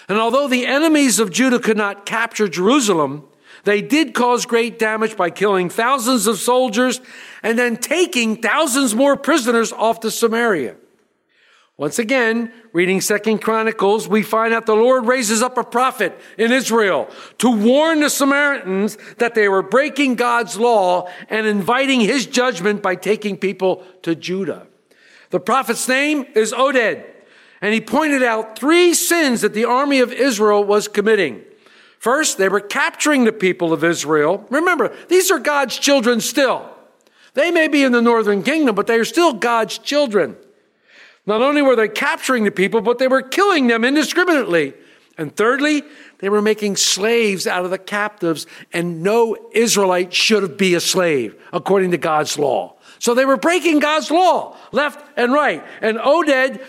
And 0.07 0.17
although 0.17 0.47
the 0.47 0.65
enemies 0.65 1.19
of 1.19 1.31
Judah 1.31 1.59
could 1.59 1.75
not 1.75 2.05
capture 2.05 2.47
Jerusalem, 2.47 3.27
they 3.65 3.81
did 3.81 4.13
cause 4.13 4.45
great 4.45 4.79
damage 4.79 5.17
by 5.17 5.29
killing 5.31 5.69
thousands 5.69 6.25
of 6.25 6.37
soldiers 6.37 7.01
and 7.43 7.59
then 7.59 7.75
taking 7.75 8.41
thousands 8.41 8.95
more 8.95 9.17
prisoners 9.17 9.73
off 9.73 9.99
to 10.01 10.11
Samaria. 10.11 10.77
Once 11.77 11.99
again, 11.99 12.51
reading 12.73 12.99
Second 12.99 13.37
Chronicles, 13.37 14.07
we 14.07 14.23
find 14.23 14.51
out 14.51 14.65
the 14.65 14.75
Lord 14.75 15.05
raises 15.05 15.43
up 15.43 15.59
a 15.59 15.63
prophet 15.63 16.19
in 16.35 16.51
Israel 16.51 17.07
to 17.37 17.51
warn 17.51 17.99
the 17.99 18.09
Samaritans 18.09 18.97
that 19.19 19.35
they 19.35 19.47
were 19.47 19.61
breaking 19.61 20.15
God's 20.15 20.57
law 20.57 21.07
and 21.29 21.45
inviting 21.45 21.99
his 21.99 22.25
judgment 22.25 22.81
by 22.81 22.95
taking 22.95 23.37
people 23.37 23.83
to 24.01 24.15
Judah. 24.15 24.65
The 25.29 25.39
prophet's 25.39 25.87
name 25.87 26.25
is 26.33 26.51
Oded, 26.51 27.05
and 27.61 27.75
he 27.75 27.81
pointed 27.81 28.23
out 28.23 28.57
three 28.57 28.95
sins 28.95 29.41
that 29.41 29.53
the 29.53 29.65
army 29.65 29.99
of 29.99 30.11
Israel 30.11 30.63
was 30.63 30.87
committing. 30.87 31.43
First, 31.99 32.39
they 32.39 32.49
were 32.49 32.59
capturing 32.59 33.25
the 33.25 33.31
people 33.31 33.71
of 33.71 33.83
Israel. 33.83 34.47
Remember, 34.49 34.95
these 35.09 35.29
are 35.29 35.37
God's 35.37 35.77
children 35.77 36.21
still. 36.21 36.67
They 37.35 37.51
may 37.51 37.67
be 37.67 37.83
in 37.83 37.91
the 37.91 38.01
northern 38.01 38.41
kingdom, 38.41 38.73
but 38.73 38.87
they 38.87 38.97
are 38.97 39.05
still 39.05 39.33
God's 39.33 39.77
children. 39.77 40.37
Not 41.27 41.41
only 41.41 41.61
were 41.61 41.75
they 41.75 41.89
capturing 41.89 42.45
the 42.45 42.51
people, 42.51 42.81
but 42.81 42.97
they 42.97 43.09
were 43.09 43.21
killing 43.21 43.67
them 43.67 43.83
indiscriminately. 43.83 44.73
And 45.17 45.35
thirdly, 45.35 45.83
they 46.19 46.29
were 46.29 46.41
making 46.41 46.77
slaves 46.77 47.45
out 47.45 47.65
of 47.65 47.71
the 47.71 47.77
captives, 47.77 48.47
and 48.71 49.03
no 49.03 49.35
Israelite 49.51 50.13
should 50.13 50.57
be 50.57 50.73
a 50.73 50.79
slave 50.79 51.35
according 51.51 51.91
to 51.91 51.97
God's 51.97 52.39
law. 52.39 52.75
So 52.99 53.13
they 53.13 53.25
were 53.25 53.37
breaking 53.37 53.79
God's 53.79 54.09
law 54.09 54.55
left 54.71 55.05
and 55.17 55.33
right. 55.33 55.63
And 55.81 55.97
Oded 55.97 56.61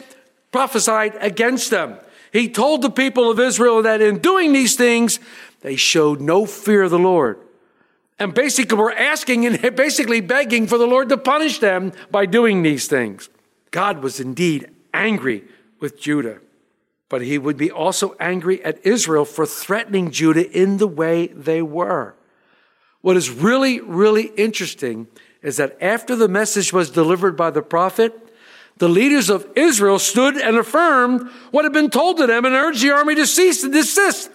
prophesied 0.50 1.14
against 1.20 1.70
them. 1.70 1.96
He 2.32 2.48
told 2.48 2.82
the 2.82 2.90
people 2.90 3.30
of 3.30 3.38
Israel 3.38 3.82
that 3.82 4.02
in 4.02 4.18
doing 4.18 4.52
these 4.52 4.76
things, 4.76 5.20
they 5.60 5.76
showed 5.76 6.20
no 6.20 6.46
fear 6.46 6.82
of 6.82 6.90
the 6.90 6.98
Lord. 6.98 7.38
And 8.18 8.34
basically 8.34 8.76
were 8.76 8.92
asking 8.92 9.46
and 9.46 9.76
basically 9.76 10.20
begging 10.20 10.66
for 10.66 10.78
the 10.78 10.86
Lord 10.86 11.08
to 11.10 11.16
punish 11.16 11.60
them 11.60 11.92
by 12.10 12.26
doing 12.26 12.62
these 12.62 12.88
things. 12.88 13.28
God 13.70 14.02
was 14.02 14.20
indeed 14.20 14.70
angry 14.94 15.44
with 15.80 16.00
Judah, 16.00 16.40
but 17.08 17.22
he 17.22 17.38
would 17.38 17.56
be 17.56 17.70
also 17.70 18.16
angry 18.18 18.64
at 18.64 18.84
Israel 18.84 19.24
for 19.24 19.46
threatening 19.46 20.10
Judah 20.10 20.50
in 20.50 20.78
the 20.78 20.88
way 20.88 21.28
they 21.28 21.62
were. 21.62 22.14
What 23.00 23.16
is 23.16 23.30
really, 23.30 23.80
really 23.80 24.26
interesting 24.36 25.06
is 25.42 25.56
that 25.56 25.76
after 25.80 26.16
the 26.16 26.28
message 26.28 26.72
was 26.72 26.90
delivered 26.90 27.36
by 27.36 27.50
the 27.50 27.62
prophet, 27.62 28.12
the 28.78 28.88
leaders 28.88 29.30
of 29.30 29.46
Israel 29.56 29.98
stood 29.98 30.36
and 30.36 30.56
affirmed 30.56 31.28
what 31.50 31.64
had 31.64 31.72
been 31.72 31.90
told 31.90 32.16
to 32.18 32.26
them 32.26 32.44
and 32.44 32.54
urged 32.54 32.82
the 32.82 32.90
army 32.90 33.14
to 33.16 33.26
cease 33.26 33.64
and 33.64 33.72
desist 33.72 34.30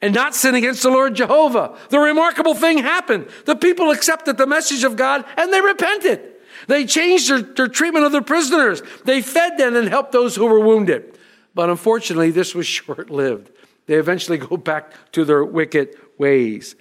and 0.00 0.14
not 0.14 0.34
sin 0.34 0.54
against 0.54 0.82
the 0.82 0.90
Lord 0.90 1.14
Jehovah. 1.14 1.76
The 1.88 1.98
remarkable 1.98 2.54
thing 2.54 2.78
happened. 2.78 3.28
The 3.44 3.56
people 3.56 3.90
accepted 3.90 4.36
the 4.36 4.46
message 4.46 4.84
of 4.84 4.96
God 4.96 5.24
and 5.36 5.52
they 5.52 5.60
repented. 5.60 6.35
They 6.66 6.84
changed 6.86 7.30
their, 7.30 7.42
their 7.42 7.68
treatment 7.68 8.04
of 8.04 8.12
their 8.12 8.22
prisoners. 8.22 8.82
They 9.04 9.22
fed 9.22 9.58
them 9.58 9.76
and 9.76 9.88
helped 9.88 10.12
those 10.12 10.36
who 10.36 10.46
were 10.46 10.60
wounded. 10.60 11.18
But 11.54 11.70
unfortunately, 11.70 12.30
this 12.30 12.54
was 12.54 12.66
short 12.78 13.10
lived. 13.10 13.50
They 13.86 13.94
eventually 13.94 14.38
go 14.38 14.56
back 14.56 14.92
to 15.12 15.24
their 15.24 15.44
wicked 15.44 15.96
ways. 16.18 16.74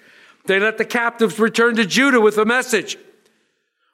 They 0.46 0.60
let 0.60 0.78
the 0.78 0.86
captives 0.86 1.40
return 1.40 1.76
to 1.76 1.86
Judah 1.86 2.22
with 2.22 2.38
a 2.38 2.46
message. 2.46 2.98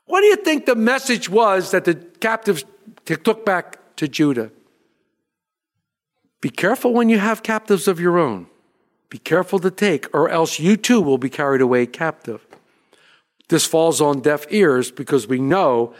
What 0.05 0.21
do 0.21 0.27
you 0.27 0.37
think 0.37 0.65
the 0.65 0.75
message 0.75 1.29
was 1.29 1.71
that 1.71 1.85
the 1.85 1.95
captives 1.95 2.65
took 3.05 3.45
back 3.45 3.95
to 3.97 4.07
Judah? 4.07 4.51
Be 6.41 6.49
careful 6.49 6.93
when 6.93 7.07
you 7.07 7.19
have 7.19 7.43
captives 7.43 7.87
of 7.87 7.99
your 7.99 8.17
own. 8.17 8.47
Be 9.09 9.19
careful 9.19 9.59
to 9.59 9.69
take, 9.71 10.13
or 10.13 10.29
else 10.29 10.59
you 10.59 10.75
too 10.75 11.01
will 11.01 11.17
be 11.17 11.29
carried 11.29 11.61
away 11.61 11.85
captive. 11.85 12.45
This 13.51 13.65
falls 13.65 13.99
on 13.99 14.21
deaf 14.21 14.45
ears 14.49 14.91
because 14.91 15.27
we 15.27 15.37
know 15.37 15.93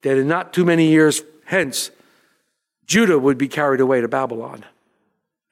that 0.00 0.16
in 0.16 0.26
not 0.26 0.54
too 0.54 0.64
many 0.64 0.86
years 0.86 1.22
hence, 1.44 1.90
Judah 2.86 3.18
would 3.18 3.36
be 3.36 3.46
carried 3.46 3.82
away 3.82 4.00
to 4.00 4.08
Babylon 4.08 4.64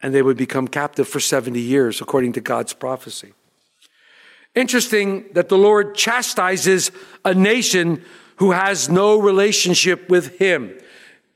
and 0.01 0.15
they 0.15 0.23
would 0.23 0.39
become 0.39 0.67
captive 0.67 1.07
for 1.07 1.21
70 1.21 1.61
years, 1.61 2.01
according 2.01 2.33
to 2.33 2.41
God's 2.41 2.73
prophecy. 2.73 3.35
Interesting 4.55 5.27
that 5.35 5.51
the 5.51 5.59
Lord 5.59 5.95
chastises 5.95 6.91
a 7.23 7.35
nation 7.35 8.03
who 8.37 8.53
has 8.53 8.89
no 8.89 9.21
relationship 9.21 10.09
with 10.09 10.39
Him. 10.39 10.73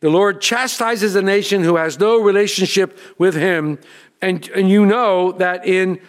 The 0.01 0.09
Lord 0.09 0.41
chastises 0.41 1.15
a 1.15 1.21
nation 1.21 1.63
who 1.63 1.77
has 1.77 1.99
no 1.99 2.19
relationship 2.23 2.99
with 3.19 3.35
Him. 3.35 3.79
And, 4.23 4.49
and 4.49 4.71
you 4.71 4.87
know 4.87 5.33
that 5.33 5.67
in 5.67 6.01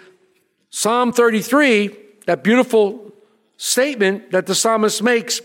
Psalm 0.70 1.12
33, 1.12 1.94
that 2.26 2.42
beautiful 2.42 3.12
statement 3.58 4.32
that 4.32 4.46
the 4.46 4.56
psalmist 4.56 5.02
makes, 5.02 5.42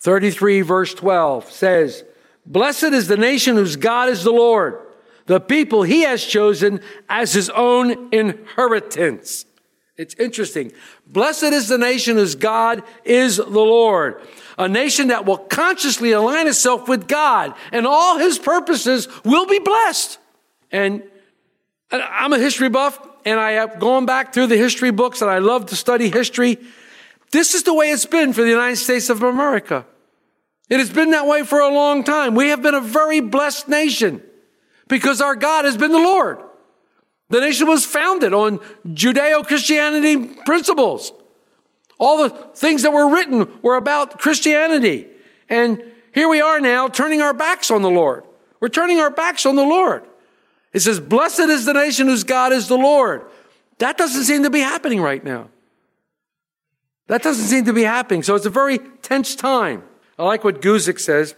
33 0.00 0.62
verse 0.62 0.94
12 0.94 1.50
says, 1.50 2.04
Blessed 2.46 2.84
is 2.84 3.08
the 3.08 3.16
nation 3.16 3.56
whose 3.56 3.76
God 3.76 4.08
is 4.08 4.24
the 4.24 4.32
Lord, 4.32 4.78
the 5.26 5.40
people 5.40 5.82
he 5.82 6.02
has 6.02 6.24
chosen 6.24 6.80
as 7.08 7.32
his 7.32 7.50
own 7.50 8.12
inheritance. 8.12 9.44
It's 9.96 10.14
interesting. 10.14 10.72
Blessed 11.06 11.44
is 11.44 11.68
the 11.68 11.76
nation 11.76 12.16
whose 12.16 12.34
God 12.34 12.82
is 13.04 13.36
the 13.36 13.44
Lord. 13.44 14.22
A 14.56 14.66
nation 14.66 15.08
that 15.08 15.26
will 15.26 15.36
consciously 15.36 16.12
align 16.12 16.48
itself 16.48 16.88
with 16.88 17.06
God 17.06 17.54
and 17.70 17.86
all 17.86 18.16
his 18.16 18.38
purposes 18.38 19.08
will 19.24 19.44
be 19.44 19.58
blessed. 19.58 20.18
And 20.72 21.02
I'm 21.90 22.32
a 22.32 22.38
history 22.38 22.70
buff 22.70 22.98
and 23.26 23.38
I 23.38 23.52
have 23.52 23.78
gone 23.78 24.06
back 24.06 24.32
through 24.32 24.46
the 24.46 24.56
history 24.56 24.90
books 24.90 25.20
and 25.20 25.30
I 25.30 25.38
love 25.38 25.66
to 25.66 25.76
study 25.76 26.08
history. 26.08 26.58
This 27.30 27.54
is 27.54 27.62
the 27.62 27.74
way 27.74 27.90
it's 27.90 28.06
been 28.06 28.32
for 28.32 28.42
the 28.42 28.48
United 28.48 28.76
States 28.76 29.08
of 29.08 29.22
America. 29.22 29.86
It 30.68 30.78
has 30.78 30.90
been 30.90 31.10
that 31.10 31.26
way 31.26 31.44
for 31.44 31.60
a 31.60 31.72
long 31.72 32.04
time. 32.04 32.34
We 32.34 32.48
have 32.48 32.62
been 32.62 32.74
a 32.74 32.80
very 32.80 33.20
blessed 33.20 33.68
nation 33.68 34.22
because 34.88 35.20
our 35.20 35.34
God 35.34 35.64
has 35.64 35.76
been 35.76 35.92
the 35.92 35.98
Lord. 35.98 36.38
The 37.28 37.40
nation 37.40 37.68
was 37.68 37.84
founded 37.84 38.34
on 38.34 38.58
Judeo 38.86 39.46
Christianity 39.46 40.16
principles. 40.44 41.12
All 41.98 42.22
the 42.22 42.30
things 42.30 42.82
that 42.82 42.92
were 42.92 43.12
written 43.12 43.48
were 43.62 43.76
about 43.76 44.18
Christianity. 44.18 45.06
And 45.48 45.82
here 46.12 46.28
we 46.28 46.40
are 46.40 46.60
now 46.60 46.88
turning 46.88 47.20
our 47.20 47.34
backs 47.34 47.70
on 47.70 47.82
the 47.82 47.90
Lord. 47.90 48.24
We're 48.58 48.68
turning 48.68 48.98
our 48.98 49.10
backs 49.10 49.46
on 49.46 49.54
the 49.56 49.64
Lord. 49.64 50.04
It 50.72 50.80
says, 50.80 50.98
Blessed 50.98 51.40
is 51.40 51.64
the 51.64 51.72
nation 51.72 52.06
whose 52.06 52.24
God 52.24 52.52
is 52.52 52.68
the 52.68 52.76
Lord. 52.76 53.22
That 53.78 53.96
doesn't 53.96 54.24
seem 54.24 54.42
to 54.42 54.50
be 54.50 54.60
happening 54.60 55.00
right 55.00 55.22
now. 55.22 55.48
That 57.10 57.24
doesn't 57.24 57.46
seem 57.46 57.64
to 57.64 57.72
be 57.72 57.82
happening. 57.82 58.22
So 58.22 58.36
it's 58.36 58.46
a 58.46 58.50
very 58.50 58.78
tense 58.78 59.34
time. 59.34 59.82
I 60.16 60.22
like 60.22 60.44
what 60.44 60.62
Guzik 60.62 61.00
says. 61.00 61.34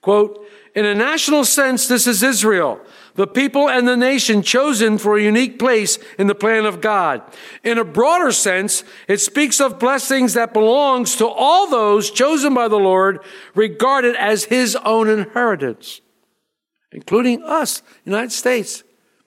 Quote, 0.00 0.46
in 0.76 0.84
a 0.84 0.94
national 0.94 1.44
sense, 1.44 1.88
this 1.88 2.06
is 2.06 2.22
Israel, 2.22 2.80
the 3.16 3.26
people 3.26 3.68
and 3.68 3.88
the 3.88 3.96
nation 3.96 4.42
chosen 4.42 4.96
for 4.96 5.18
a 5.18 5.22
unique 5.22 5.58
place 5.58 5.98
in 6.20 6.28
the 6.28 6.36
plan 6.36 6.66
of 6.66 6.80
God. 6.80 7.22
In 7.64 7.78
a 7.78 7.84
broader 7.84 8.30
sense, 8.30 8.84
it 9.08 9.20
speaks 9.20 9.60
of 9.60 9.80
blessings 9.80 10.34
that 10.34 10.52
belongs 10.52 11.16
to 11.16 11.26
all 11.26 11.68
those 11.68 12.12
chosen 12.12 12.54
by 12.54 12.68
the 12.68 12.76
Lord, 12.76 13.18
regarded 13.56 14.14
as 14.14 14.44
his 14.44 14.76
own 14.76 15.08
inheritance, 15.08 16.00
including 16.92 17.42
us, 17.42 17.82
United 18.04 18.30
States, 18.30 18.84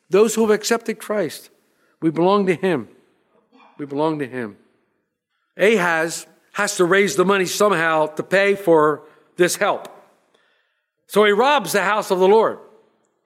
those 0.09 0.35
who 0.35 0.41
have 0.41 0.51
accepted 0.51 0.99
Christ. 0.99 1.49
We 2.01 2.11
belong 2.11 2.45
to 2.45 2.55
him. 2.55 2.87
We 3.77 3.85
belong 3.85 4.19
to 4.19 4.25
him. 4.25 4.55
Ahaz 5.57 6.25
has 6.53 6.77
to 6.77 6.85
raise 6.85 7.15
the 7.15 7.25
money 7.25 7.45
somehow 7.45 8.07
to 8.07 8.23
pay 8.23 8.55
for 8.55 9.03
this 9.37 9.55
help. 9.55 9.87
So 11.07 11.25
he 11.25 11.31
robs 11.31 11.71
the 11.73 11.83
house 11.83 12.11
of 12.11 12.19
the 12.19 12.27
Lord. 12.27 12.59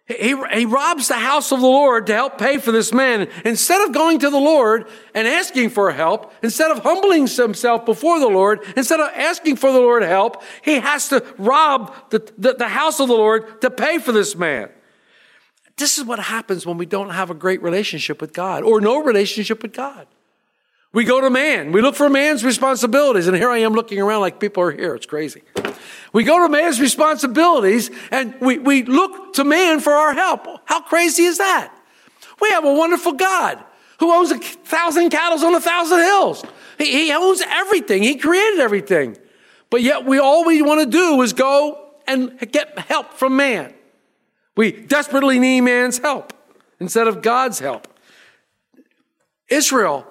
He, 0.07 0.35
he 0.53 0.65
robs 0.65 1.07
the 1.07 1.15
house 1.15 1.51
of 1.51 1.61
the 1.61 1.67
Lord 1.67 2.05
to 2.07 2.13
help 2.13 2.37
pay 2.37 2.59
for 2.59 2.71
this 2.71 2.93
man. 2.93 3.27
Instead 3.43 3.81
of 3.81 3.91
going 3.91 4.19
to 4.19 4.29
the 4.29 4.37
Lord 4.37 4.87
and 5.15 5.27
asking 5.27 5.71
for 5.71 5.91
help, 5.91 6.31
instead 6.43 6.69
of 6.69 6.79
humbling 6.79 7.25
himself 7.25 7.85
before 7.85 8.19
the 8.19 8.27
Lord, 8.27 8.63
instead 8.77 8.99
of 8.99 9.09
asking 9.15 9.55
for 9.55 9.71
the 9.71 9.79
Lord 9.79 10.03
help, 10.03 10.43
he 10.63 10.75
has 10.75 11.07
to 11.09 11.25
rob 11.39 11.95
the, 12.11 12.31
the, 12.37 12.53
the 12.53 12.67
house 12.67 12.99
of 12.99 13.07
the 13.07 13.15
Lord 13.15 13.61
to 13.61 13.71
pay 13.71 13.97
for 13.97 14.11
this 14.11 14.35
man. 14.35 14.69
This 15.77 15.97
is 15.97 16.05
what 16.05 16.19
happens 16.19 16.67
when 16.67 16.77
we 16.77 16.85
don't 16.85 17.09
have 17.09 17.31
a 17.31 17.35
great 17.35 17.63
relationship 17.63 18.21
with 18.21 18.31
God 18.31 18.63
or 18.63 18.79
no 18.79 19.03
relationship 19.03 19.63
with 19.63 19.73
God. 19.73 20.07
We 20.95 21.03
go 21.03 21.19
to 21.19 21.29
man. 21.29 21.73
We 21.73 21.81
look 21.81 21.95
for 21.95 22.09
man's 22.09 22.45
responsibilities. 22.45 23.27
And 23.27 23.35
here 23.35 23.49
I 23.49 23.57
am 23.57 23.73
looking 23.73 23.99
around 23.99 24.21
like 24.21 24.39
people 24.39 24.63
are 24.63 24.71
here. 24.71 24.95
It's 24.95 25.05
crazy. 25.05 25.43
We 26.13 26.23
go 26.23 26.39
to 26.39 26.49
man's 26.49 26.79
responsibilities 26.79 27.91
and 28.11 28.33
we, 28.39 28.59
we 28.59 28.83
look 28.83 29.33
to 29.33 29.43
man 29.43 29.81
for 29.81 29.91
our 29.91 30.13
help. 30.13 30.47
How 30.63 30.79
crazy 30.81 31.23
is 31.23 31.37
that? 31.37 31.69
We 32.39 32.49
have 32.51 32.63
a 32.63 32.73
wonderful 32.73 33.11
God 33.11 33.61
who 33.99 34.09
owns 34.09 34.31
a 34.31 34.37
thousand 34.37 35.09
cattle 35.09 35.45
on 35.45 35.53
a 35.53 35.59
thousand 35.59 35.99
hills. 35.99 36.45
He, 36.77 37.07
he 37.07 37.11
owns 37.11 37.41
everything. 37.45 38.01
He 38.01 38.15
created 38.15 38.61
everything. 38.61 39.17
But 39.69 39.81
yet 39.81 40.05
we 40.05 40.17
all 40.17 40.45
we 40.45 40.61
want 40.61 40.79
to 40.79 40.85
do 40.89 41.21
is 41.23 41.33
go 41.33 41.91
and 42.07 42.39
get 42.53 42.79
help 42.79 43.11
from 43.15 43.35
man. 43.35 43.73
We 44.55 44.71
desperately 44.71 45.39
need 45.39 45.59
man's 45.59 45.97
help 45.97 46.31
instead 46.79 47.09
of 47.09 47.21
God's 47.21 47.59
help. 47.59 47.85
Israel 49.49 50.07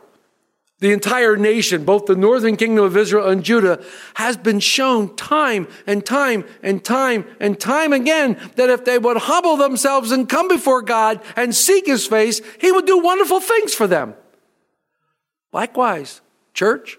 the 0.85 0.93
entire 0.93 1.35
nation, 1.35 1.83
both 1.83 2.05
the 2.05 2.15
northern 2.15 2.59
kingdom 2.59 2.85
of 2.85 2.95
Israel 2.95 3.27
and 3.31 3.43
Judah, 3.43 3.83
has 4.17 4.37
been 4.37 4.61
shown 4.61 5.17
time 5.17 5.67
and 5.87 6.05
time 6.05 6.45
and 6.63 6.85
time 6.85 7.25
and 7.41 7.59
time 7.59 7.95
again 7.95 8.39
that 8.57 8.69
if 8.69 8.85
they 8.85 8.99
would 8.99 9.17
humble 9.17 9.57
themselves 9.57 10.13
and 10.13 10.29
come 10.29 10.47
before 10.47 10.83
God 10.83 11.23
and 11.37 11.55
seek 11.55 11.87
his 11.87 12.07
face, 12.07 12.43
he 12.61 12.71
would 12.71 12.85
do 12.85 12.99
wonderful 12.99 13.41
things 13.41 13.73
for 13.73 13.87
them. 13.87 14.13
Likewise, 15.55 16.21
church, 16.53 16.99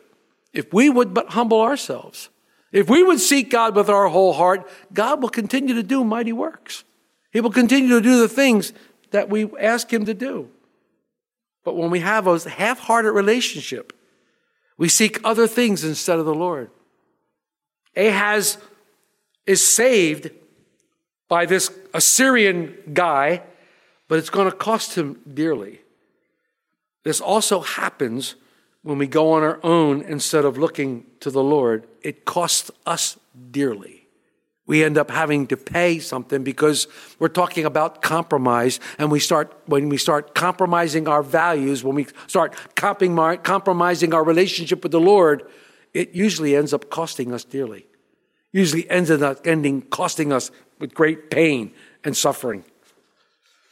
if 0.51 0.73
we 0.73 0.89
would 0.89 1.13
but 1.13 1.29
humble 1.29 1.61
ourselves, 1.61 2.29
if 2.71 2.89
we 2.89 3.03
would 3.03 3.19
seek 3.19 3.51
God 3.51 3.75
with 3.75 3.87
our 3.87 4.07
whole 4.07 4.33
heart, 4.33 4.67
God 4.93 5.21
will 5.21 5.29
continue 5.29 5.75
to 5.75 5.83
do 5.83 6.03
mighty 6.03 6.33
works. 6.33 6.85
He 7.31 7.39
will 7.39 7.51
continue 7.51 7.89
to 7.89 8.01
do 8.01 8.19
the 8.19 8.29
things 8.29 8.73
that 9.11 9.29
we 9.29 9.47
ask 9.59 9.93
him 9.93 10.05
to 10.05 10.15
do. 10.15 10.49
But 11.65 11.75
when 11.75 11.89
we 11.89 11.99
have 11.99 12.27
a 12.27 12.49
half 12.49 12.79
hearted 12.79 13.11
relationship, 13.11 13.91
we 14.77 14.87
seek 14.87 15.19
other 15.23 15.47
things 15.47 15.83
instead 15.83 16.19
of 16.19 16.25
the 16.25 16.33
Lord. 16.33 16.69
Ahaz 17.97 18.57
is 19.45 19.65
saved 19.65 20.29
by 21.27 21.45
this 21.45 21.71
Assyrian 21.93 22.77
guy, 22.93 23.41
but 24.07 24.19
it's 24.19 24.29
going 24.29 24.49
to 24.49 24.55
cost 24.55 24.95
him 24.95 25.19
dearly. 25.33 25.81
This 27.03 27.19
also 27.19 27.61
happens 27.61 28.35
when 28.83 28.97
we 28.97 29.07
go 29.07 29.31
on 29.31 29.41
our 29.43 29.59
own 29.63 30.01
instead 30.03 30.45
of 30.45 30.57
looking 30.57 31.05
to 31.19 31.31
the 31.31 31.43
Lord. 31.43 31.87
It 32.01 32.25
costs 32.25 32.69
us 32.85 33.17
dearly 33.51 34.04
we 34.67 34.83
end 34.83 34.97
up 34.97 35.11
having 35.11 35.45
to 35.47 35.57
pay 35.57 35.99
something 35.99 36.43
because 36.43 36.87
we're 37.19 37.27
talking 37.27 37.65
about 37.65 38.01
compromise 38.01 38.79
and 38.97 39.11
we 39.11 39.19
start 39.19 39.55
when 39.67 39.89
we 39.89 39.97
start 39.97 40.33
compromising 40.33 41.07
our 41.07 41.21
values 41.23 41.83
when 41.83 41.95
we 41.95 42.07
start 42.27 42.55
compromising 42.75 44.13
our 44.13 44.23
relationship 44.23 44.81
with 44.83 44.91
the 44.91 44.99
lord 44.99 45.47
it 45.95 46.13
usually 46.13 46.57
ends 46.57 46.73
up 46.73 46.89
costing 46.89 47.33
us 47.33 47.45
dearly. 47.45 47.87
Usually 48.51 48.87
ends 48.89 49.09
up 49.09 49.47
ending 49.47 49.81
costing 49.81 50.33
us 50.33 50.51
with 50.77 50.93
great 50.93 51.31
pain 51.31 51.73
and 52.03 52.15
suffering. 52.15 52.65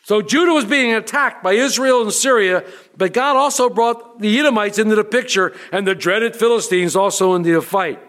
So 0.06 0.22
judah 0.22 0.54
was 0.54 0.64
being 0.66 0.94
attacked 0.94 1.44
by 1.44 1.54
israel 1.54 2.02
and 2.02 2.12
syria 2.12 2.66
but 2.98 3.14
god 3.14 3.38
also 3.38 3.70
brought 3.70 4.20
the 4.20 4.40
edomites 4.40 4.78
into 4.78 4.96
the 4.96 5.04
picture 5.04 5.54
and 5.72 5.88
the 5.88 5.96
dreaded 5.96 6.36
philistines 6.36 6.96
also 6.96 7.36
into 7.36 7.54
the 7.54 7.62
fight 7.62 8.00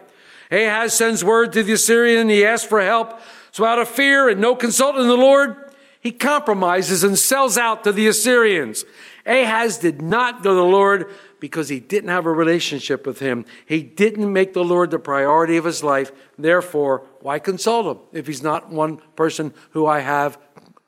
Ahaz 0.51 0.93
sends 0.93 1.23
word 1.23 1.53
to 1.53 1.63
the 1.63 1.73
Assyrian. 1.73 2.29
He 2.29 2.45
asks 2.45 2.67
for 2.67 2.81
help. 2.81 3.19
So 3.51 3.65
out 3.65 3.79
of 3.79 3.87
fear 3.87 4.29
and 4.29 4.41
no 4.41 4.55
consulting 4.55 5.07
the 5.07 5.15
Lord, 5.15 5.55
he 5.99 6.11
compromises 6.11 7.03
and 7.03 7.17
sells 7.17 7.57
out 7.57 7.83
to 7.83 7.91
the 7.91 8.07
Assyrians. 8.07 8.85
Ahaz 9.25 9.77
did 9.77 10.01
not 10.01 10.43
go 10.43 10.49
to 10.51 10.55
the 10.55 10.63
Lord 10.63 11.09
because 11.39 11.69
he 11.69 11.79
didn't 11.79 12.09
have 12.09 12.25
a 12.25 12.31
relationship 12.31 13.07
with 13.07 13.19
him. 13.19 13.45
He 13.65 13.81
didn't 13.81 14.31
make 14.31 14.53
the 14.53 14.63
Lord 14.63 14.91
the 14.91 14.99
priority 14.99 15.57
of 15.57 15.65
his 15.65 15.83
life. 15.83 16.11
Therefore, 16.37 17.07
why 17.21 17.39
consult 17.39 17.97
him 17.97 18.03
if 18.13 18.27
he's 18.27 18.43
not 18.43 18.69
one 18.69 18.97
person 19.15 19.53
who 19.71 19.85
I 19.87 19.99
have 19.99 20.37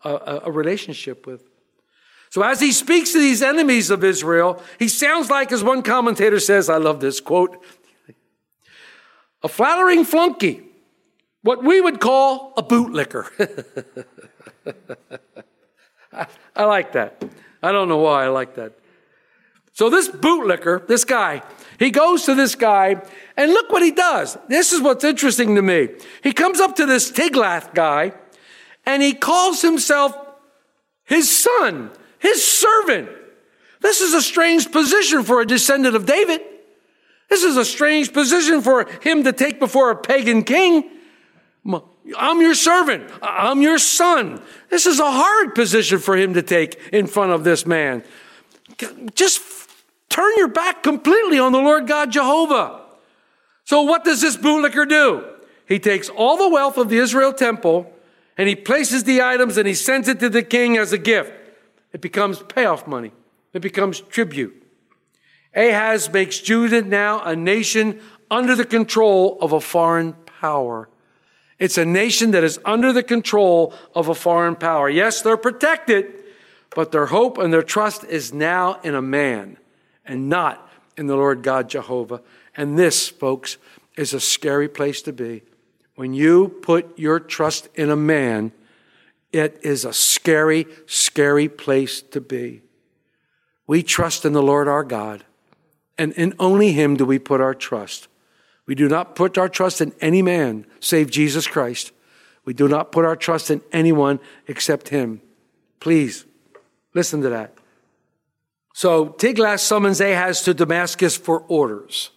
a, 0.03 0.41
a 0.45 0.51
relationship 0.51 1.25
with? 1.25 1.43
So 2.29 2.41
as 2.43 2.59
he 2.59 2.71
speaks 2.71 3.13
to 3.13 3.19
these 3.19 3.41
enemies 3.41 3.89
of 3.89 4.03
Israel, 4.03 4.61
he 4.77 4.87
sounds 4.87 5.29
like, 5.29 5.51
as 5.51 5.63
one 5.63 5.81
commentator 5.81 6.39
says, 6.39 6.69
I 6.69 6.77
love 6.77 6.99
this 6.99 7.19
quote, 7.19 7.63
a 9.43 9.47
flattering 9.47 10.03
flunky, 10.03 10.63
what 11.41 11.63
we 11.63 11.79
would 11.79 11.99
call 11.99 12.53
a 12.57 12.63
bootlicker. 12.63 13.27
I, 16.11 16.27
I 16.55 16.65
like 16.65 16.93
that. 16.93 17.23
I 17.61 17.71
don't 17.71 17.89
know 17.89 17.97
why 17.97 18.25
I 18.25 18.27
like 18.29 18.55
that. 18.55 18.73
So 19.73 19.89
this 19.89 20.09
bootlicker, 20.09 20.87
this 20.87 21.05
guy, 21.05 21.43
he 21.77 21.91
goes 21.91 22.23
to 22.23 22.33
this 22.33 22.55
guy, 22.55 23.01
and 23.35 23.51
look 23.51 23.71
what 23.71 23.83
he 23.83 23.91
does. 23.91 24.37
This 24.47 24.73
is 24.73 24.81
what's 24.81 25.03
interesting 25.03 25.55
to 25.55 25.61
me. 25.61 25.89
He 26.23 26.33
comes 26.33 26.59
up 26.59 26.75
to 26.77 26.85
this 26.85 27.11
Tiglath 27.11 27.75
guy, 27.75 28.13
and 28.85 29.03
he 29.03 29.13
calls 29.13 29.61
himself 29.61 30.17
his 31.03 31.29
son, 31.29 31.91
his 32.17 32.43
servant. 32.43 33.09
This 33.81 34.01
is 34.01 34.13
a 34.13 34.21
strange 34.21 34.71
position 34.71 35.23
for 35.23 35.41
a 35.41 35.45
descendant 35.45 35.95
of 35.95 36.07
David. 36.07 36.41
This 37.29 37.43
is 37.43 37.57
a 37.57 37.65
strange 37.65 38.13
position 38.13 38.61
for 38.61 38.85
him 39.01 39.23
to 39.23 39.33
take 39.33 39.59
before 39.59 39.91
a 39.91 39.95
pagan 39.95 40.43
king. 40.43 40.89
I'm 42.17 42.41
your 42.41 42.55
servant. 42.55 43.11
I'm 43.21 43.61
your 43.61 43.77
son. 43.77 44.41
This 44.69 44.85
is 44.85 44.99
a 44.99 45.11
hard 45.11 45.55
position 45.55 45.99
for 45.99 46.15
him 46.15 46.33
to 46.35 46.41
take 46.41 46.79
in 46.93 47.07
front 47.07 47.33
of 47.33 47.43
this 47.43 47.65
man. 47.65 48.03
Just 49.13 49.41
turn 50.09 50.31
your 50.37 50.47
back 50.47 50.83
completely 50.83 51.39
on 51.39 51.51
the 51.51 51.59
Lord 51.59 51.87
God 51.87 52.11
Jehovah. 52.11 52.81
So, 53.65 53.81
what 53.81 54.05
does 54.05 54.21
this 54.21 54.37
bootlicker 54.37 54.87
do? 54.87 55.25
He 55.67 55.79
takes 55.79 56.07
all 56.07 56.37
the 56.37 56.47
wealth 56.47 56.77
of 56.77 56.87
the 56.87 56.97
Israel 56.97 57.33
temple 57.33 57.91
and 58.37 58.47
he 58.47 58.55
places 58.55 59.03
the 59.03 59.21
items 59.21 59.57
and 59.57 59.67
he 59.67 59.73
sends 59.73 60.07
it 60.07 60.19
to 60.21 60.29
the 60.29 60.43
king 60.43 60.77
as 60.77 60.93
a 60.93 60.97
gift. 60.97 61.33
It 61.91 61.99
becomes 61.99 62.41
payoff 62.43 62.87
money, 62.87 63.11
it 63.53 63.61
becomes 63.61 63.99
tribute. 63.99 64.63
Ahaz 65.55 66.11
makes 66.11 66.39
Judah 66.39 66.81
now 66.81 67.23
a 67.23 67.35
nation 67.35 67.99
under 68.29 68.55
the 68.55 68.65
control 68.65 69.37
of 69.41 69.53
a 69.53 69.61
foreign 69.61 70.13
power. 70.13 70.89
It's 71.59 71.77
a 71.77 71.85
nation 71.85 72.31
that 72.31 72.43
is 72.43 72.59
under 72.65 72.93
the 72.93 73.03
control 73.03 73.73
of 73.95 74.09
a 74.09 74.15
foreign 74.15 74.55
power. 74.55 74.89
Yes, 74.89 75.21
they're 75.21 75.37
protected, 75.37 76.13
but 76.75 76.91
their 76.91 77.07
hope 77.07 77.37
and 77.37 77.51
their 77.51 77.63
trust 77.63 78.03
is 78.03 78.33
now 78.33 78.79
in 78.83 78.93
a 78.93 79.01
man 79.01 79.57
and 80.05 80.29
not 80.29 80.69
in 80.97 81.07
the 81.07 81.15
Lord 81.15 81.41
God 81.41 81.69
Jehovah. 81.69 82.21
And 82.55 82.77
this, 82.77 83.07
folks, 83.07 83.57
is 83.95 84.13
a 84.13 84.19
scary 84.19 84.67
place 84.67 85.01
to 85.03 85.13
be. 85.13 85.43
When 85.95 86.13
you 86.13 86.49
put 86.61 86.99
your 86.99 87.19
trust 87.19 87.69
in 87.73 87.89
a 87.89 87.95
man, 87.95 88.51
it 89.31 89.59
is 89.63 89.83
a 89.83 89.93
scary, 89.93 90.67
scary 90.85 91.49
place 91.49 92.01
to 92.03 92.21
be. 92.21 92.61
We 93.65 93.83
trust 93.83 94.23
in 94.23 94.33
the 94.33 94.43
Lord 94.43 94.67
our 94.67 94.83
God. 94.83 95.25
And 95.97 96.13
in 96.13 96.33
only 96.39 96.71
Him 96.71 96.95
do 96.95 97.05
we 97.05 97.19
put 97.19 97.41
our 97.41 97.53
trust. 97.53 98.07
We 98.65 98.75
do 98.75 98.87
not 98.87 99.15
put 99.15 99.37
our 99.37 99.49
trust 99.49 99.81
in 99.81 99.93
any 100.01 100.21
man 100.21 100.65
save 100.79 101.09
Jesus 101.09 101.47
Christ. 101.47 101.91
We 102.45 102.53
do 102.53 102.67
not 102.67 102.91
put 102.91 103.05
our 103.05 103.15
trust 103.15 103.49
in 103.49 103.61
anyone 103.71 104.19
except 104.47 104.89
Him. 104.89 105.21
Please 105.79 106.25
listen 106.93 107.21
to 107.21 107.29
that. 107.29 107.53
So 108.73 109.07
Tiglath 109.07 109.59
summons 109.59 109.99
Ahaz 109.99 110.43
to 110.43 110.53
Damascus 110.53 111.17
for 111.17 111.39
orders. 111.47 112.11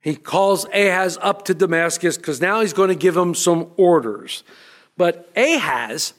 He 0.00 0.16
calls 0.16 0.66
Ahaz 0.66 1.18
up 1.20 1.44
to 1.46 1.54
Damascus 1.54 2.16
because 2.16 2.40
now 2.40 2.60
he's 2.60 2.72
going 2.72 2.90
to 2.90 2.94
give 2.94 3.16
him 3.16 3.34
some 3.34 3.70
orders. 3.76 4.44
But 4.96 5.30
Ahaz, 5.36 6.12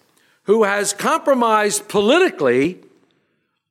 who 0.43 0.63
has 0.63 0.93
compromised 0.93 1.87
politically, 1.87 2.79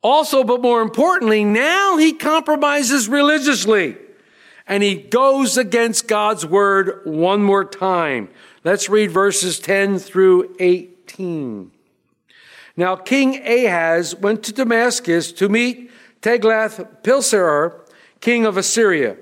also, 0.04 0.44
but 0.44 0.60
more 0.60 0.82
importantly, 0.82 1.44
now 1.44 1.96
he 1.96 2.12
compromises 2.12 3.08
religiously 3.08 3.96
and 4.66 4.82
he 4.82 4.94
goes 4.94 5.56
against 5.56 6.06
God's 6.06 6.44
word 6.44 7.00
one 7.04 7.42
more 7.42 7.64
time. 7.64 8.28
Let's 8.64 8.90
read 8.90 9.10
verses 9.10 9.58
10 9.58 9.98
through 9.98 10.56
18. 10.60 11.70
Now, 12.76 12.96
King 12.96 13.46
Ahaz 13.46 14.14
went 14.14 14.42
to 14.44 14.52
Damascus 14.52 15.32
to 15.32 15.48
meet 15.48 15.90
Tiglath-Pileser, 16.20 17.86
king 18.20 18.44
of 18.44 18.58
Assyria, 18.58 19.16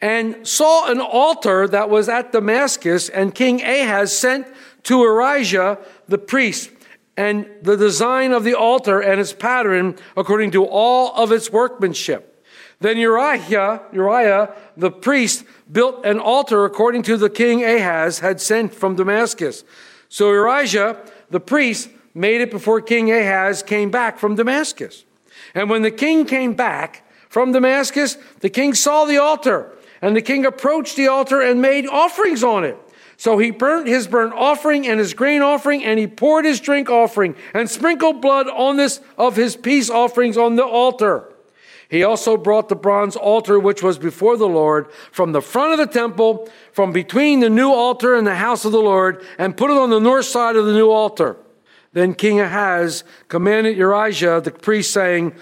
and 0.00 0.46
saw 0.46 0.90
an 0.90 1.00
altar 1.00 1.68
that 1.68 1.88
was 1.88 2.08
at 2.08 2.32
Damascus, 2.32 3.08
and 3.08 3.34
King 3.34 3.62
Ahaz 3.62 4.16
sent 4.16 4.46
to 4.84 4.98
Urijah 4.98 5.84
the 6.08 6.18
priest 6.18 6.70
and 7.16 7.46
the 7.62 7.76
design 7.76 8.32
of 8.32 8.44
the 8.44 8.54
altar 8.54 9.00
and 9.00 9.20
its 9.20 9.32
pattern 9.32 9.96
according 10.16 10.50
to 10.52 10.64
all 10.64 11.14
of 11.14 11.32
its 11.32 11.50
workmanship. 11.50 12.44
Then 12.80 12.98
Uriah, 12.98 13.82
Uriah 13.92 14.54
the 14.76 14.90
priest 14.90 15.44
built 15.70 16.04
an 16.04 16.18
altar 16.18 16.64
according 16.64 17.02
to 17.04 17.16
the 17.16 17.30
king 17.30 17.64
Ahaz 17.64 18.18
had 18.18 18.40
sent 18.40 18.74
from 18.74 18.96
Damascus. 18.96 19.64
So 20.08 20.30
Uriah 20.30 21.00
the 21.30 21.40
priest 21.40 21.88
made 22.14 22.40
it 22.40 22.50
before 22.50 22.80
King 22.80 23.10
Ahaz 23.10 23.62
came 23.62 23.90
back 23.90 24.18
from 24.18 24.34
Damascus. 24.34 25.04
And 25.54 25.70
when 25.70 25.82
the 25.82 25.90
king 25.90 26.24
came 26.24 26.54
back 26.54 27.06
from 27.28 27.52
Damascus, 27.52 28.16
the 28.40 28.50
king 28.50 28.74
saw 28.74 29.04
the 29.04 29.18
altar, 29.18 29.72
and 30.00 30.16
the 30.16 30.22
king 30.22 30.46
approached 30.46 30.96
the 30.96 31.08
altar 31.08 31.40
and 31.40 31.60
made 31.60 31.86
offerings 31.86 32.42
on 32.42 32.64
it. 32.64 32.78
So 33.16 33.38
he 33.38 33.50
burnt 33.50 33.88
his 33.88 34.06
burnt 34.06 34.34
offering 34.34 34.86
and 34.86 35.00
his 35.00 35.14
grain 35.14 35.42
offering, 35.42 35.84
and 35.84 35.98
he 35.98 36.06
poured 36.06 36.44
his 36.44 36.60
drink 36.60 36.90
offering 36.90 37.34
and 37.54 37.70
sprinkled 37.70 38.20
blood 38.20 38.46
on 38.48 38.76
this 38.76 39.00
of 39.16 39.36
his 39.36 39.56
peace 39.56 39.88
offerings 39.88 40.36
on 40.36 40.56
the 40.56 40.64
altar. 40.64 41.32
He 41.88 42.02
also 42.02 42.36
brought 42.36 42.68
the 42.68 42.76
bronze 42.76 43.16
altar 43.16 43.58
which 43.58 43.82
was 43.82 43.98
before 43.98 44.36
the 44.36 44.48
Lord 44.48 44.90
from 45.12 45.32
the 45.32 45.40
front 45.40 45.72
of 45.72 45.78
the 45.78 45.92
temple, 45.92 46.48
from 46.72 46.92
between 46.92 47.40
the 47.40 47.48
new 47.48 47.70
altar 47.70 48.14
and 48.14 48.26
the 48.26 48.34
house 48.34 48.64
of 48.64 48.72
the 48.72 48.80
Lord, 48.80 49.24
and 49.38 49.56
put 49.56 49.70
it 49.70 49.76
on 49.76 49.90
the 49.90 50.00
north 50.00 50.26
side 50.26 50.56
of 50.56 50.66
the 50.66 50.72
new 50.72 50.90
altar. 50.90 51.36
Then 51.92 52.12
King 52.12 52.40
Ahaz 52.40 53.04
commanded 53.28 53.78
Urijah 53.78 54.42
the 54.42 54.50
priest, 54.50 54.92
saying, 54.92 55.34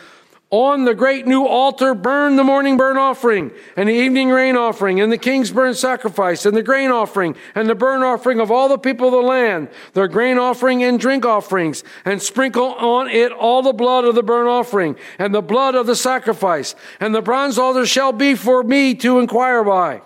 on 0.55 0.85
the 0.85 0.95
great 0.95 1.27
new 1.27 1.45
altar, 1.45 1.95
burn 1.95 2.37
the 2.37 2.45
morning 2.45 2.77
burnt 2.77 2.97
offering, 2.97 3.51
and 3.77 3.89
the 3.89 3.93
evening 3.93 4.29
rain 4.29 4.57
offering, 4.57 5.01
and 5.01 5.11
the 5.11 5.19
king's 5.19 5.51
burnt 5.51 5.77
sacrifice, 5.77 6.47
and 6.47 6.57
the 6.57 6.63
grain 6.63 6.93
offering, 6.93 7.35
and 7.57 7.69
the 7.69 7.75
burnt 7.75 8.05
offering 8.05 8.39
of 8.39 8.53
all 8.53 8.69
the 8.69 8.79
people 8.79 9.09
of 9.09 9.13
the 9.13 9.19
land, 9.19 9.69
their 9.95 10.07
grain 10.07 10.39
offering 10.39 10.85
and 10.85 11.01
drink 11.01 11.27
offerings, 11.27 11.83
and 12.05 12.23
sprinkle 12.23 12.75
on 12.75 13.09
it 13.09 13.33
all 13.33 13.63
the 13.63 13.73
blood 13.73 14.05
of 14.05 14.15
the 14.15 14.23
burnt 14.23 14.49
offering, 14.49 14.95
and 15.19 15.35
the 15.35 15.43
blood 15.43 15.75
of 15.75 15.87
the 15.87 15.97
sacrifice, 15.97 16.77
and 17.01 17.13
the 17.13 17.21
bronze 17.21 17.59
altar 17.59 17.85
shall 17.85 18.13
be 18.13 18.37
for 18.37 18.63
me 18.63 18.95
to 18.95 19.19
inquire 19.19 19.65
by. 19.65 20.03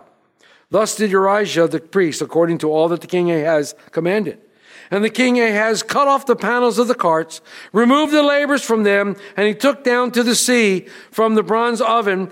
Thus 0.71 0.97
did 0.97 1.11
Urijah 1.11 1.71
the 1.71 1.81
priest, 1.81 2.23
according 2.23 2.57
to 2.59 2.73
all 2.73 2.89
that 2.89 3.03
the 3.03 3.07
king 3.07 3.29
has 3.29 3.75
commanded. 3.91 4.41
And 4.91 5.05
the 5.05 5.11
king 5.11 5.39
Ahaz 5.39 5.83
cut 5.83 6.09
off 6.09 6.27
the 6.27 6.37
panels 6.37 6.79
of 6.79 6.89
the 6.89 6.95
carts, 6.95 7.41
removed 7.73 8.13
the 8.13 8.23
lavers 8.23 8.63
from 8.63 8.85
them, 8.85 9.17
and 9.37 9.47
he 9.47 9.55
took 9.55 9.85
down 9.85 10.11
to 10.13 10.23
the 10.23 10.35
sea 10.35 10.87
from 11.11 11.35
the 11.35 11.43
bronze 11.43 11.81
oven, 11.81 12.31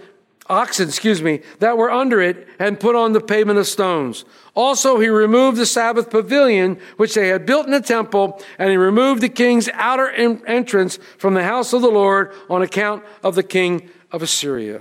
oxen, 0.48 0.88
excuse 0.88 1.20
me, 1.22 1.42
that 1.58 1.76
were 1.76 1.90
under 1.90 2.20
it, 2.20 2.48
and 2.58 2.80
put 2.80 2.94
on 2.94 3.12
the 3.12 3.20
pavement 3.20 3.58
of 3.58 3.66
stones. 3.66 4.24
Also, 4.54 4.98
he 4.98 5.08
removed 5.08 5.58
the 5.58 5.66
Sabbath 5.66 6.08
pavilion, 6.08 6.78
which 6.96 7.14
they 7.14 7.28
had 7.28 7.44
built 7.44 7.66
in 7.66 7.72
the 7.72 7.80
temple, 7.80 8.40
and 8.58 8.70
he 8.70 8.76
removed 8.76 9.20
the 9.20 9.28
king's 9.28 9.68
outer 9.74 10.08
en- 10.10 10.42
entrance 10.46 10.98
from 11.18 11.34
the 11.34 11.42
house 11.42 11.72
of 11.72 11.82
the 11.82 11.90
Lord 11.90 12.32
on 12.48 12.62
account 12.62 13.04
of 13.22 13.34
the 13.34 13.42
king 13.42 13.90
of 14.10 14.22
Assyria. 14.22 14.80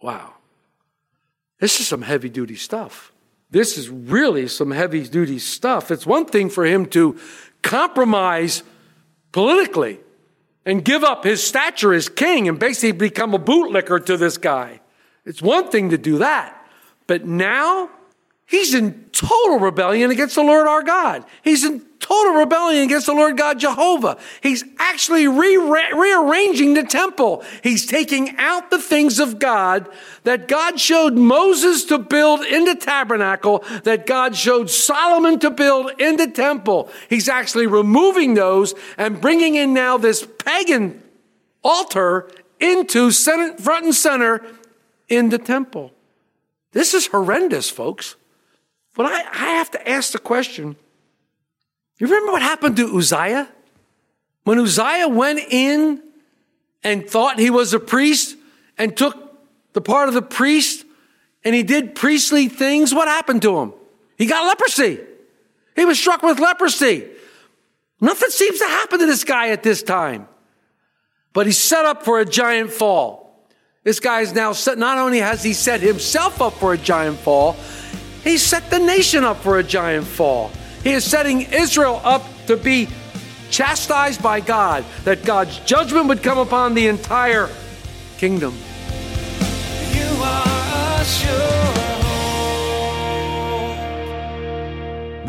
Wow. 0.00 0.34
This 1.58 1.78
is 1.80 1.86
some 1.86 2.02
heavy 2.02 2.30
duty 2.30 2.56
stuff. 2.56 3.12
This 3.50 3.76
is 3.76 3.88
really 3.88 4.46
some 4.48 4.70
heavy 4.70 5.06
duty 5.06 5.38
stuff. 5.38 5.90
It's 5.90 6.06
one 6.06 6.26
thing 6.26 6.50
for 6.50 6.64
him 6.64 6.86
to 6.86 7.18
compromise 7.62 8.62
politically 9.32 10.00
and 10.64 10.84
give 10.84 11.02
up 11.02 11.24
his 11.24 11.42
stature 11.42 11.92
as 11.92 12.08
king 12.08 12.48
and 12.48 12.58
basically 12.58 12.92
become 12.92 13.34
a 13.34 13.38
bootlicker 13.38 14.04
to 14.06 14.16
this 14.16 14.38
guy. 14.38 14.80
It's 15.24 15.42
one 15.42 15.68
thing 15.68 15.90
to 15.90 15.98
do 15.98 16.18
that. 16.18 16.56
But 17.06 17.26
now 17.26 17.90
he's 18.46 18.74
in 18.74 19.06
total 19.12 19.58
rebellion 19.58 20.10
against 20.10 20.36
the 20.36 20.42
Lord 20.42 20.66
our 20.66 20.82
God. 20.82 21.24
He's 21.42 21.64
in 21.64 21.84
total 22.10 22.34
rebellion 22.34 22.84
against 22.84 23.06
the 23.06 23.12
Lord 23.12 23.36
God 23.36 23.60
Jehovah. 23.60 24.18
He's 24.42 24.64
actually 24.78 25.28
re- 25.28 25.56
rearranging 25.56 26.74
the 26.74 26.82
temple. 26.82 27.44
He's 27.62 27.86
taking 27.86 28.36
out 28.36 28.70
the 28.70 28.80
things 28.80 29.20
of 29.20 29.38
God 29.38 29.88
that 30.24 30.48
God 30.48 30.80
showed 30.80 31.14
Moses 31.14 31.84
to 31.84 31.98
build 31.98 32.44
in 32.44 32.64
the 32.64 32.74
tabernacle, 32.74 33.62
that 33.84 34.06
God 34.06 34.34
showed 34.34 34.70
Solomon 34.70 35.38
to 35.38 35.50
build 35.50 35.92
in 36.00 36.16
the 36.16 36.26
temple. 36.26 36.90
He's 37.08 37.28
actually 37.28 37.68
removing 37.68 38.34
those 38.34 38.74
and 38.98 39.20
bringing 39.20 39.54
in 39.54 39.72
now 39.72 39.96
this 39.96 40.26
pagan 40.44 41.00
altar 41.62 42.28
into 42.58 43.12
center, 43.12 43.56
front 43.58 43.84
and 43.84 43.94
center 43.94 44.44
in 45.08 45.28
the 45.28 45.38
temple. 45.38 45.92
This 46.72 46.92
is 46.92 47.06
horrendous, 47.06 47.70
folks. 47.70 48.16
But 48.94 49.06
I, 49.06 49.20
I 49.20 49.50
have 49.54 49.70
to 49.70 49.88
ask 49.88 50.10
the 50.10 50.18
question 50.18 50.76
you 52.00 52.06
remember 52.06 52.32
what 52.32 52.42
happened 52.42 52.76
to 52.78 52.96
Uzziah? 52.96 53.48
When 54.44 54.58
Uzziah 54.58 55.06
went 55.06 55.40
in 55.50 56.02
and 56.82 57.08
thought 57.08 57.38
he 57.38 57.50
was 57.50 57.74
a 57.74 57.78
priest 57.78 58.36
and 58.78 58.96
took 58.96 59.14
the 59.74 59.82
part 59.82 60.08
of 60.08 60.14
the 60.14 60.22
priest 60.22 60.86
and 61.44 61.54
he 61.54 61.62
did 61.62 61.94
priestly 61.94 62.48
things, 62.48 62.94
what 62.94 63.06
happened 63.06 63.42
to 63.42 63.58
him? 63.58 63.74
He 64.16 64.24
got 64.24 64.46
leprosy. 64.46 64.98
He 65.76 65.84
was 65.84 65.98
struck 65.98 66.22
with 66.22 66.40
leprosy. 66.40 67.06
Nothing 68.00 68.30
seems 68.30 68.58
to 68.58 68.66
happen 68.66 68.98
to 69.00 69.06
this 69.06 69.24
guy 69.24 69.50
at 69.50 69.62
this 69.62 69.82
time. 69.82 70.26
But 71.34 71.44
he's 71.44 71.58
set 71.58 71.84
up 71.84 72.02
for 72.02 72.18
a 72.18 72.24
giant 72.24 72.70
fall. 72.70 73.46
This 73.84 74.00
guy 74.00 74.20
is 74.20 74.34
now 74.34 74.52
set, 74.52 74.78
not 74.78 74.98
only 74.98 75.18
has 75.18 75.42
he 75.42 75.52
set 75.52 75.80
himself 75.80 76.40
up 76.40 76.54
for 76.54 76.72
a 76.72 76.78
giant 76.78 77.18
fall, 77.18 77.56
he 78.24 78.38
set 78.38 78.70
the 78.70 78.78
nation 78.78 79.22
up 79.22 79.38
for 79.38 79.58
a 79.58 79.62
giant 79.62 80.06
fall. 80.06 80.50
He 80.82 80.92
is 80.92 81.04
setting 81.04 81.42
Israel 81.52 82.00
up 82.04 82.24
to 82.46 82.56
be 82.56 82.88
chastised 83.50 84.22
by 84.22 84.40
God, 84.40 84.84
that 85.04 85.24
God's 85.24 85.58
judgment 85.60 86.08
would 86.08 86.22
come 86.22 86.38
upon 86.38 86.74
the 86.74 86.86
entire 86.86 87.50
kingdom. 88.16 88.54
You 89.92 90.22
are 90.22 91.04
sure 91.04 91.70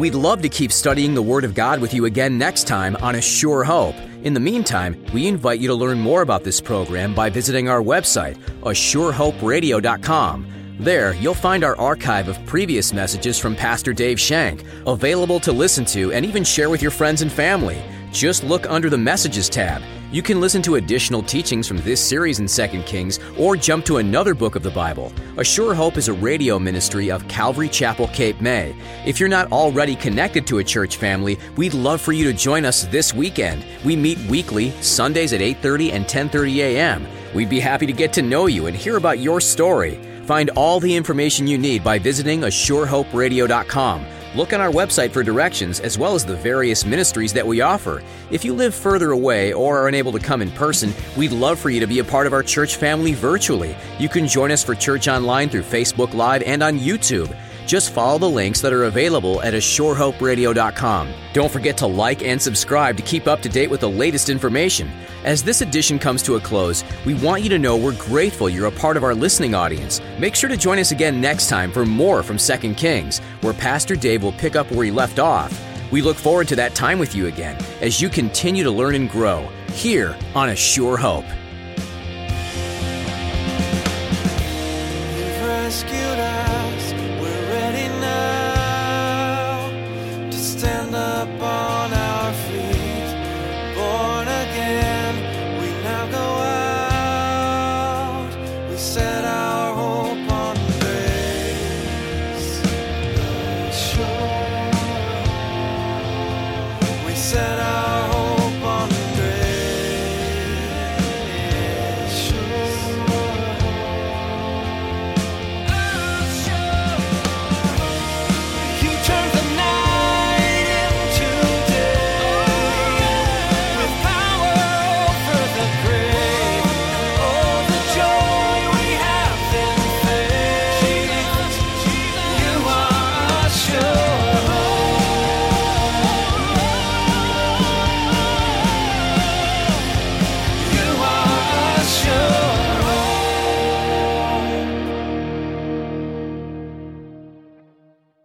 We'd 0.01 0.15
love 0.15 0.41
to 0.41 0.49
keep 0.49 0.71
studying 0.71 1.13
the 1.13 1.21
Word 1.21 1.43
of 1.43 1.53
God 1.53 1.79
with 1.79 1.93
you 1.93 2.05
again 2.05 2.39
next 2.39 2.65
time 2.65 2.95
on 2.97 3.13
A 3.13 3.21
Sure 3.21 3.63
Hope. 3.63 3.93
In 4.23 4.33
the 4.33 4.39
meantime, 4.39 5.05
we 5.13 5.27
invite 5.27 5.59
you 5.59 5.67
to 5.67 5.75
learn 5.75 5.99
more 5.99 6.23
about 6.23 6.43
this 6.43 6.59
program 6.59 7.13
by 7.13 7.29
visiting 7.29 7.69
our 7.69 7.83
website, 7.83 8.35
ASureHopeRadio.com. 8.61 10.60
There, 10.81 11.13
you'll 11.13 11.35
find 11.35 11.63
our 11.63 11.77
archive 11.77 12.27
of 12.27 12.43
previous 12.47 12.91
messages 12.91 13.37
from 13.37 13.55
Pastor 13.55 13.93
Dave 13.93 14.19
Shank, 14.19 14.63
available 14.87 15.39
to 15.41 15.51
listen 15.51 15.85
to 15.85 16.11
and 16.11 16.25
even 16.25 16.43
share 16.43 16.71
with 16.71 16.81
your 16.81 16.89
friends 16.89 17.21
and 17.21 17.31
family. 17.31 17.83
Just 18.11 18.43
look 18.43 18.67
under 18.67 18.89
the 18.89 18.97
Messages 18.97 19.47
tab. 19.47 19.83
You 20.11 20.23
can 20.23 20.41
listen 20.41 20.63
to 20.63 20.77
additional 20.77 21.21
teachings 21.21 21.67
from 21.67 21.77
this 21.81 22.01
series 22.01 22.39
in 22.39 22.47
2 22.47 22.81
Kings 22.81 23.19
or 23.37 23.55
jump 23.55 23.85
to 23.85 23.97
another 23.97 24.33
book 24.33 24.55
of 24.55 24.63
the 24.63 24.71
Bible. 24.71 25.13
A 25.37 25.43
Sure 25.43 25.75
Hope 25.75 25.97
is 25.97 26.07
a 26.07 26.13
radio 26.13 26.57
ministry 26.57 27.11
of 27.11 27.27
Calvary 27.27 27.69
Chapel, 27.69 28.07
Cape 28.07 28.41
May. 28.41 28.75
If 29.05 29.19
you're 29.19 29.29
not 29.29 29.51
already 29.51 29.95
connected 29.95 30.47
to 30.47 30.57
a 30.57 30.63
church 30.63 30.97
family, 30.97 31.37
we'd 31.57 31.75
love 31.75 32.01
for 32.01 32.11
you 32.11 32.23
to 32.23 32.33
join 32.33 32.65
us 32.65 32.85
this 32.85 33.13
weekend. 33.13 33.63
We 33.85 33.95
meet 33.95 34.17
weekly, 34.27 34.71
Sundays 34.81 35.31
at 35.31 35.41
8:30 35.41 35.91
and 35.91 36.05
10:30 36.05 36.57
a.m. 36.57 37.05
We'd 37.35 37.49
be 37.49 37.59
happy 37.59 37.85
to 37.85 37.93
get 37.93 38.11
to 38.13 38.23
know 38.23 38.47
you 38.47 38.65
and 38.65 38.75
hear 38.75 38.97
about 38.97 39.19
your 39.19 39.39
story. 39.39 39.99
Find 40.31 40.49
all 40.51 40.79
the 40.79 40.95
information 40.95 41.45
you 41.45 41.57
need 41.57 41.83
by 41.83 41.99
visiting 41.99 42.39
ASureHopeRadio.com. 42.39 44.05
Look 44.33 44.53
on 44.53 44.61
our 44.61 44.71
website 44.71 45.11
for 45.11 45.23
directions 45.23 45.81
as 45.81 45.97
well 45.97 46.15
as 46.15 46.23
the 46.23 46.37
various 46.37 46.85
ministries 46.85 47.33
that 47.33 47.45
we 47.45 47.59
offer. 47.59 48.01
If 48.29 48.45
you 48.45 48.53
live 48.53 48.73
further 48.73 49.11
away 49.11 49.51
or 49.51 49.77
are 49.77 49.89
unable 49.89 50.13
to 50.13 50.19
come 50.19 50.41
in 50.41 50.49
person, 50.51 50.93
we'd 51.17 51.33
love 51.33 51.59
for 51.59 51.69
you 51.69 51.81
to 51.81 51.85
be 51.85 51.99
a 51.99 52.05
part 52.05 52.27
of 52.27 52.31
our 52.31 52.43
church 52.43 52.77
family 52.77 53.13
virtually. 53.13 53.75
You 53.99 54.07
can 54.07 54.25
join 54.25 54.51
us 54.51 54.63
for 54.63 54.73
church 54.73 55.09
online 55.09 55.49
through 55.49 55.63
Facebook 55.63 56.13
Live 56.13 56.43
and 56.43 56.63
on 56.63 56.79
YouTube. 56.79 57.35
Just 57.65 57.91
follow 57.91 58.17
the 58.17 58.29
links 58.29 58.61
that 58.61 58.73
are 58.73 58.85
available 58.85 59.41
at 59.41 59.53
ASureHopeRadio.com. 59.53 61.13
Don't 61.33 61.51
forget 61.51 61.77
to 61.77 61.87
like 61.87 62.23
and 62.23 62.41
subscribe 62.41 62.97
to 62.97 63.03
keep 63.03 63.27
up 63.27 63.41
to 63.41 63.49
date 63.49 63.69
with 63.69 63.81
the 63.81 63.89
latest 63.89 64.29
information. 64.29 64.91
As 65.23 65.43
this 65.43 65.61
edition 65.61 65.99
comes 65.99 66.23
to 66.23 66.35
a 66.35 66.39
close, 66.41 66.83
we 67.05 67.13
want 67.13 67.43
you 67.43 67.49
to 67.49 67.59
know 67.59 67.77
we're 67.77 67.97
grateful 67.97 68.49
you're 68.49 68.65
a 68.65 68.71
part 68.71 68.97
of 68.97 69.03
our 69.03 69.13
listening 69.13 69.53
audience. 69.53 70.01
Make 70.17 70.35
sure 70.35 70.49
to 70.49 70.57
join 70.57 70.79
us 70.79 70.91
again 70.91 71.21
next 71.21 71.47
time 71.47 71.71
for 71.71 71.85
more 71.85 72.23
from 72.23 72.37
2 72.37 72.73
Kings, 72.73 73.19
where 73.41 73.53
Pastor 73.53 73.95
Dave 73.95 74.23
will 74.23 74.31
pick 74.33 74.55
up 74.55 74.71
where 74.71 74.85
he 74.85 74.91
left 74.91 75.19
off. 75.19 75.57
We 75.91 76.01
look 76.01 76.17
forward 76.17 76.47
to 76.47 76.55
that 76.55 76.73
time 76.73 76.99
with 76.99 77.15
you 77.15 77.27
again 77.27 77.57
as 77.81 78.01
you 78.01 78.09
continue 78.09 78.63
to 78.63 78.71
learn 78.71 78.95
and 78.95 79.09
grow 79.09 79.47
here 79.73 80.17
on 80.33 80.49
A 80.49 80.55
Sure 80.55 80.97
Hope. 80.97 81.25